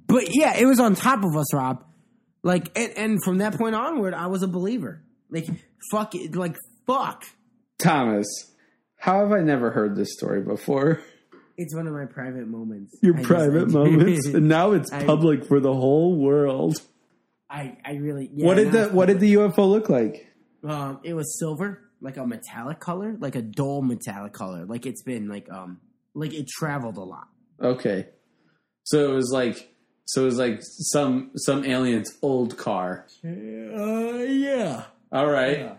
but 0.06 0.34
yeah, 0.34 0.56
it 0.58 0.66
was 0.66 0.80
on 0.80 0.94
top 0.94 1.24
of 1.24 1.36
us, 1.36 1.52
Rob. 1.54 1.84
Like, 2.42 2.70
and, 2.76 2.92
and 2.96 3.24
from 3.24 3.38
that 3.38 3.56
point 3.56 3.74
onward, 3.74 4.14
I 4.14 4.26
was 4.26 4.42
a 4.42 4.48
believer. 4.48 5.02
Like, 5.30 5.46
fuck 5.90 6.14
it. 6.14 6.34
Like, 6.34 6.56
fuck. 6.86 7.24
Thomas, 7.78 8.26
how 8.96 9.20
have 9.20 9.32
I 9.32 9.40
never 9.40 9.70
heard 9.70 9.96
this 9.96 10.12
story 10.14 10.42
before? 10.42 11.02
It's 11.56 11.74
one 11.74 11.86
of 11.86 11.92
my 11.92 12.06
private 12.06 12.48
moments. 12.48 12.96
Your 13.02 13.18
I 13.18 13.22
private 13.22 13.68
I- 13.68 13.72
moments, 13.72 14.26
and 14.28 14.48
now 14.48 14.72
it's 14.72 14.92
I- 14.92 15.04
public 15.04 15.44
for 15.44 15.60
the 15.60 15.72
whole 15.74 16.16
world. 16.16 16.76
I, 17.52 17.76
I 17.84 17.92
really. 17.96 18.30
Yeah, 18.32 18.46
what 18.46 18.54
did 18.54 18.72
the 18.72 18.88
What 18.88 19.06
did 19.06 19.20
the 19.20 19.34
UFO 19.34 19.68
look 19.68 19.88
like? 19.90 20.26
Um, 20.64 21.00
it 21.04 21.12
was 21.12 21.38
silver, 21.38 21.80
like 22.00 22.16
a 22.16 22.26
metallic 22.26 22.80
color, 22.80 23.14
like 23.18 23.34
a 23.34 23.42
dull 23.42 23.82
metallic 23.82 24.32
color. 24.32 24.64
Like 24.64 24.86
it's 24.86 25.02
been 25.02 25.28
like 25.28 25.50
um, 25.52 25.78
like 26.14 26.32
it 26.32 26.48
traveled 26.48 26.96
a 26.96 27.02
lot. 27.02 27.28
Okay, 27.60 28.08
so 28.84 29.10
it 29.10 29.14
was 29.14 29.30
like 29.32 29.74
so 30.06 30.22
it 30.22 30.26
was 30.26 30.38
like 30.38 30.60
some 30.62 31.30
some 31.36 31.64
alien's 31.64 32.16
old 32.22 32.56
car. 32.56 33.06
Uh, 33.22 33.28
yeah, 33.28 34.84
All 35.12 35.28
right, 35.28 35.76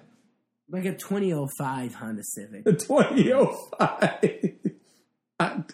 like 0.69 0.85
a 0.85 0.93
2005 0.93 1.95
Honda 1.95 2.21
Civic. 2.23 2.63
oh 2.89 3.69
five. 3.79 4.53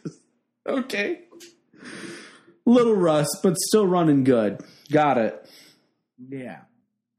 Okay, 0.67 1.21
little 2.65 2.95
rust, 2.95 3.37
but 3.41 3.57
still 3.57 3.87
running 3.87 4.23
good. 4.23 4.61
Got 4.91 5.17
it. 5.17 5.49
Yeah. 6.29 6.61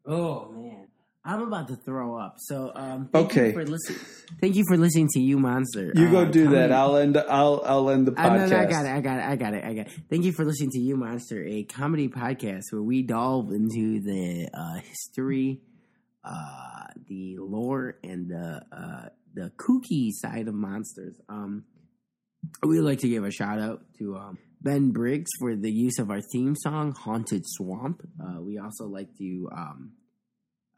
Oh 0.06 0.50
man, 0.50 0.88
I'm 1.24 1.42
about 1.42 1.68
to 1.68 1.76
throw 1.76 2.16
up. 2.18 2.36
So 2.38 2.72
um, 2.74 3.08
thank 3.12 3.26
Okay. 3.30 3.46
you 3.48 3.52
for 3.52 3.64
listening. 3.66 3.98
Thank 4.40 4.56
you 4.56 4.64
for 4.66 4.76
listening 4.76 5.08
to 5.12 5.20
you, 5.20 5.38
monster. 5.38 5.92
You 5.94 6.10
go 6.10 6.22
Uh, 6.22 6.24
do 6.24 6.48
that. 6.50 6.72
I'll 6.72 6.96
end. 6.96 7.16
I'll 7.16 7.62
I'll 7.64 7.90
end 7.90 8.06
the 8.06 8.12
Uh, 8.12 8.14
podcast. 8.30 8.38
no, 8.50 8.56
no, 8.56 8.58
I 8.58 8.64
got 8.66 8.86
it. 8.86 8.88
I 8.90 9.00
got 9.00 9.18
it. 9.18 9.24
I 9.24 9.36
got 9.36 9.54
it. 9.54 9.64
I 9.64 9.74
got 9.74 9.86
it. 9.86 9.92
Thank 10.08 10.24
you 10.24 10.32
for 10.32 10.44
listening 10.44 10.70
to 10.70 10.80
You 10.80 10.96
Monster, 10.96 11.44
a 11.46 11.64
comedy 11.64 12.08
podcast 12.08 12.64
where 12.72 12.82
we 12.82 13.02
delve 13.02 13.52
into 13.52 14.00
the 14.00 14.48
uh, 14.54 14.74
history, 14.80 15.60
uh, 16.24 16.86
the 17.08 17.36
lore, 17.38 17.96
and 18.02 18.30
the 18.30 18.62
uh, 18.72 19.08
the 19.34 19.52
kooky 19.56 20.10
side 20.12 20.48
of 20.48 20.54
monsters. 20.54 21.14
Um, 21.28 21.64
we 22.62 22.80
like 22.80 23.00
to 23.00 23.08
give 23.08 23.24
a 23.24 23.30
shout 23.30 23.58
out 23.60 23.82
to 23.98 24.16
um, 24.16 24.38
Ben 24.60 24.90
Briggs 24.90 25.30
for 25.38 25.56
the 25.56 25.70
use 25.70 25.98
of 25.98 26.10
our 26.10 26.20
theme 26.32 26.54
song, 26.56 26.92
"Haunted 26.92 27.44
Swamp." 27.46 28.02
Uh, 28.22 28.40
we 28.42 28.58
also 28.58 28.86
like 28.86 29.08
to 29.18 29.48
um, 29.56 29.92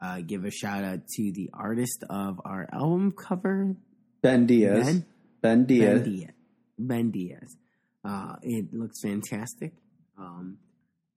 uh, 0.01 0.21
give 0.21 0.45
a 0.45 0.51
shout 0.51 0.83
out 0.83 1.07
to 1.15 1.31
the 1.33 1.49
artist 1.53 2.03
of 2.09 2.39
our 2.45 2.67
album 2.71 3.11
cover, 3.11 3.75
Ben 4.21 4.45
Diaz. 4.45 4.85
Ben? 4.85 5.05
Ben, 5.41 5.65
Diaz. 5.65 6.01
Ben 6.01 6.11
Diaz. 6.11 6.31
Ben 6.79 7.11
Diaz. 7.11 7.57
Uh, 8.05 8.35
it 8.41 8.73
looks 8.73 9.01
fantastic. 9.01 9.73
Um, 10.17 10.57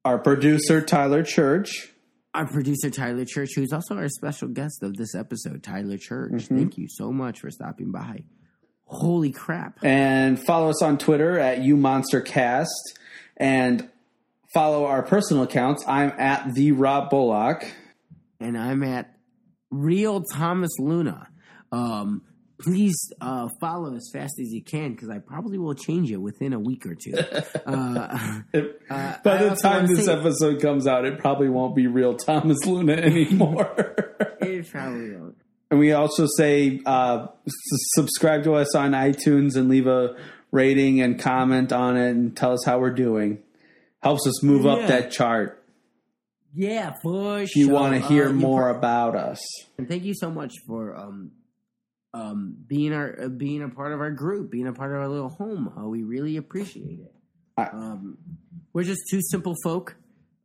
Our 0.05 0.19
producer 0.19 0.81
Tyler 0.81 1.23
Church. 1.23 1.93
our 2.35 2.47
producer 2.47 2.91
Tyler 2.91 3.25
Church, 3.25 3.51
who's 3.57 3.73
also 3.73 3.97
our 3.97 4.09
special 4.09 4.49
guest 4.49 4.83
of 4.83 4.95
this 4.97 5.15
episode, 5.15 5.63
Tyler 5.63 5.97
Church. 5.99 6.33
Mm-hmm. 6.33 6.57
Thank 6.57 6.79
you 6.79 6.87
so 6.89 7.11
much 7.13 7.41
for 7.41 7.51
stopping 7.51 7.93
by. 7.93 8.25
Holy 8.87 9.33
crap! 9.33 9.79
And 9.83 10.39
follow 10.45 10.71
us 10.71 10.81
on 10.83 10.99
Twitter 10.99 11.39
at 11.39 11.59
UMonsterCast. 11.59 12.67
And 13.37 13.91
follow 14.55 14.87
our 14.87 15.03
personal 15.03 15.43
accounts. 15.43 15.85
I'm 15.87 16.13
at 16.19 16.55
the 16.55 16.73
Rob 16.73 17.11
Bullock. 17.11 17.71
And 18.41 18.57
I'm 18.57 18.83
at 18.83 19.15
Real 19.71 20.23
Thomas 20.23 20.71
Luna. 20.79 21.29
Um, 21.73 22.23
please 22.59 22.97
uh, 23.21 23.49
follow 23.61 23.95
as 23.95 24.09
fast 24.13 24.39
as 24.41 24.53
you 24.53 24.63
can 24.63 24.93
because 24.93 25.11
I 25.11 25.19
probably 25.19 25.59
will 25.59 25.75
change 25.75 26.11
it 26.11 26.17
within 26.17 26.53
a 26.55 26.59
week 26.61 26.87
or 26.87 26.95
two. 26.95 27.13
uh, 27.67 28.41
By 28.89 29.19
I 29.25 29.49
the 29.49 29.59
time 29.61 29.87
this 29.89 30.07
say- 30.07 30.13
episode 30.13 30.63
comes 30.63 30.87
out, 30.87 31.05
it 31.05 31.19
probably 31.19 31.49
won't 31.49 31.75
be 31.75 31.87
real 31.87 32.15
Thomas 32.17 32.65
Luna 32.65 32.93
anymore. 32.97 33.95
it 34.41 34.71
probably 34.71 35.17
won't. 35.17 35.37
And 35.77 35.81
we 35.81 35.93
also 35.93 36.27
say 36.39 36.81
uh, 36.87 37.27
subscribe 37.95 38.45
to 38.45 38.55
us 38.55 38.75
on 38.75 38.93
iTunes 38.93 39.57
and 39.57 39.69
leave 39.69 39.87
a 39.87 40.17
rating 40.51 41.03
and 41.03 41.19
comment 41.21 41.71
on 41.71 41.99
it 41.99 42.11
and 42.13 42.35
tell 42.35 42.53
us 42.53 42.65
how 42.65 42.79
we're 42.79 42.95
doing. 42.95 43.43
Helps 44.03 44.27
us 44.27 44.43
move 44.43 44.65
up 44.65 44.89
that 44.89 45.11
chart. 45.11 45.63
Yeah, 46.55 46.95
for 47.03 47.41
If 47.41 47.55
you 47.57 47.67
sure. 47.67 47.75
want 47.75 47.93
to 47.93 48.01
hear 48.01 48.29
Uh, 48.31 48.33
more 48.33 48.71
about 48.71 49.17
us. 49.17 49.45
And 49.77 49.87
thank 49.87 50.05
you 50.05 50.15
so 50.15 50.31
much 50.31 50.55
for 50.67 50.97
um 50.97 51.33
um 52.15 52.57
being 52.67 52.95
our 52.95 53.25
uh, 53.25 53.29
being 53.29 53.63
a 53.63 53.69
part 53.69 53.93
of 53.93 54.01
our 54.01 54.11
group, 54.13 54.51
being 54.51 54.67
a 54.67 54.73
part 54.73 54.93
of 54.93 54.99
our 54.99 55.09
little 55.09 55.29
home. 55.29 55.71
Uh, 55.77 55.87
we 55.87 56.03
really 56.05 56.39
appreciate 56.39 57.01
it. 57.01 57.13
Um, 57.59 58.17
we're 58.73 58.85
just 58.85 59.03
two 59.11 59.21
simple 59.21 59.55
folk 59.63 59.97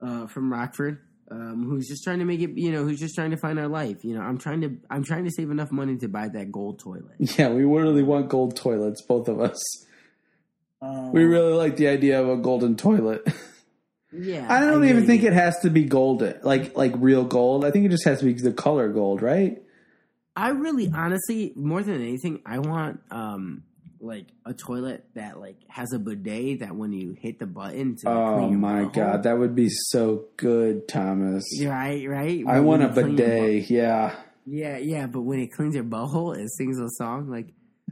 uh, 0.01 0.27
from 0.27 0.51
Rockford. 0.51 0.99
Um, 1.31 1.63
who's 1.69 1.87
just 1.87 2.03
trying 2.03 2.19
to 2.19 2.25
make 2.25 2.41
it, 2.41 2.57
you 2.57 2.71
know, 2.73 2.83
who's 2.83 2.99
just 2.99 3.15
trying 3.15 3.31
to 3.31 3.37
find 3.37 3.57
our 3.57 3.69
life. 3.69 4.03
You 4.03 4.15
know, 4.15 4.21
I'm 4.21 4.37
trying 4.37 4.59
to, 4.61 4.75
I'm 4.89 5.03
trying 5.05 5.23
to 5.23 5.31
save 5.31 5.49
enough 5.49 5.71
money 5.71 5.95
to 5.97 6.09
buy 6.09 6.27
that 6.27 6.51
gold 6.51 6.79
toilet. 6.79 7.15
Yeah, 7.37 7.49
we 7.49 7.63
really 7.63 8.03
want 8.03 8.27
gold 8.27 8.57
toilets, 8.57 9.01
both 9.01 9.29
of 9.29 9.39
us. 9.39 9.61
Um, 10.81 11.13
We 11.13 11.23
really 11.23 11.53
like 11.53 11.77
the 11.77 11.87
idea 11.87 12.21
of 12.21 12.27
a 12.27 12.35
golden 12.35 12.75
toilet. 12.75 13.25
yeah. 14.11 14.45
I 14.53 14.59
don't 14.59 14.71
really 14.81 14.89
even 14.89 15.05
think 15.07 15.21
do. 15.21 15.27
it 15.27 15.33
has 15.33 15.57
to 15.61 15.69
be 15.69 15.85
golden, 15.85 16.37
like 16.43 16.75
like 16.75 16.91
real 16.97 17.23
gold. 17.23 17.63
I 17.63 17.71
think 17.71 17.85
it 17.85 17.89
just 17.91 18.03
has 18.05 18.19
to 18.19 18.25
be 18.25 18.33
the 18.33 18.51
color 18.51 18.89
gold, 18.89 19.21
right? 19.21 19.61
I 20.35 20.49
really, 20.49 20.91
honestly, 20.93 21.53
more 21.55 21.81
than 21.83 21.95
anything, 21.95 22.41
I 22.45 22.59
want 22.59 22.99
um 23.09 23.63
like 24.01 24.25
a 24.45 24.53
toilet 24.53 25.05
that 25.13 25.39
like 25.39 25.57
has 25.67 25.93
a 25.93 25.99
bidet 25.99 26.59
that 26.61 26.75
when 26.75 26.91
you 26.91 27.15
hit 27.19 27.37
the 27.39 27.45
button 27.45 27.95
to 27.97 28.09
Oh 28.09 28.37
clean 28.37 28.59
my 28.59 28.83
butthole- 28.85 28.93
god, 28.93 29.23
that 29.23 29.37
would 29.37 29.55
be 29.55 29.69
so 29.69 30.25
good, 30.37 30.87
Thomas. 30.87 31.43
Right, 31.63 32.07
right. 32.09 32.43
I 32.47 32.59
want 32.61 32.81
a 32.83 32.87
bidet. 32.89 33.69
Yeah, 33.69 34.15
Yeah, 34.45 34.77
yeah, 34.77 35.05
but 35.07 35.21
when 35.21 35.39
it 35.39 35.51
cleans 35.53 35.75
your 35.75 35.83
butthole, 35.83 36.35
it 36.37 36.49
sings 36.57 36.79
a 36.79 36.87
song 36.97 37.29
like, 37.29 37.49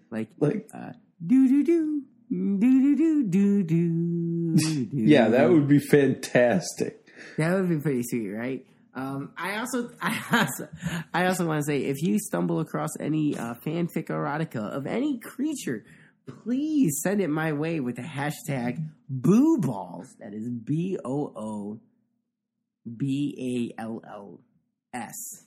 like, 0.10 0.30
like 0.40 0.68
uh, 0.74 0.94
do 1.26 1.48
do 1.48 1.64
do 1.64 2.02
do 2.32 2.96
do 2.96 3.24
do 3.24 3.64
do 3.64 3.64
do. 3.64 4.88
yeah, 4.92 5.30
that 5.30 5.50
would 5.50 5.68
be 5.68 5.80
fantastic. 5.80 7.06
that 7.38 7.54
would 7.54 7.70
be 7.70 7.78
pretty 7.78 8.04
sweet, 8.04 8.30
right? 8.30 8.66
Um, 8.96 9.32
I 9.38 9.58
also, 9.58 9.92
I 10.02 10.20
also, 10.32 10.68
I 11.14 11.26
also 11.28 11.46
want 11.46 11.60
to 11.62 11.66
say, 11.66 11.82
if 11.86 12.02
you 12.02 12.18
stumble 12.20 12.60
across 12.60 12.90
any 13.00 13.38
uh, 13.38 13.54
fanfic 13.66 14.08
erotica 14.08 14.58
of 14.76 14.88
any 14.88 15.20
creature, 15.20 15.86
please 16.30 17.00
send 17.02 17.22
it 17.22 17.30
my 17.30 17.54
way 17.54 17.80
with 17.80 17.96
the 17.98 18.02
hashtag 18.02 18.90
Boo 19.10 19.58
Balls. 19.58 20.16
That 20.20 20.34
is 20.34 20.50
B 20.50 20.98
O 21.04 21.34
O 21.36 21.80
B 22.98 23.74
A 23.78 23.82
L 23.82 24.02
L 24.08 24.40
S. 24.94 25.46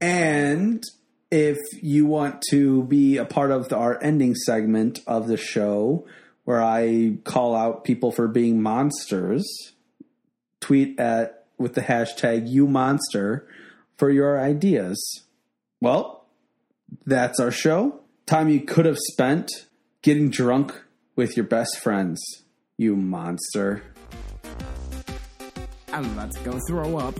And 0.00 0.82
if 1.30 1.58
you 1.82 2.06
want 2.06 2.42
to 2.50 2.84
be 2.84 3.16
a 3.16 3.24
part 3.24 3.50
of 3.50 3.72
our 3.72 4.02
ending 4.02 4.34
segment 4.34 5.00
of 5.06 5.28
the 5.28 5.36
show, 5.36 6.06
where 6.44 6.62
I 6.62 7.18
call 7.24 7.54
out 7.54 7.84
people 7.84 8.12
for 8.12 8.28
being 8.28 8.62
monsters, 8.62 9.46
tweet 10.60 10.98
at 10.98 11.46
with 11.58 11.74
the 11.74 11.82
hashtag 11.82 12.48
you 12.48 12.66
monster 12.66 13.46
for 13.96 14.10
your 14.10 14.40
ideas. 14.40 15.24
Well, 15.80 16.26
that's 17.04 17.40
our 17.40 17.50
show. 17.50 18.00
Time 18.26 18.48
you 18.48 18.60
could 18.60 18.86
have 18.86 18.98
spent 18.98 19.50
getting 20.08 20.30
drunk 20.30 20.72
with 21.16 21.36
your 21.36 21.44
best 21.44 21.78
friends, 21.80 22.18
you 22.78 22.96
monster. 22.96 23.82
I'm 25.92 26.06
about 26.12 26.32
to 26.32 26.40
go 26.44 26.58
throw 26.66 26.96
up. 26.96 27.14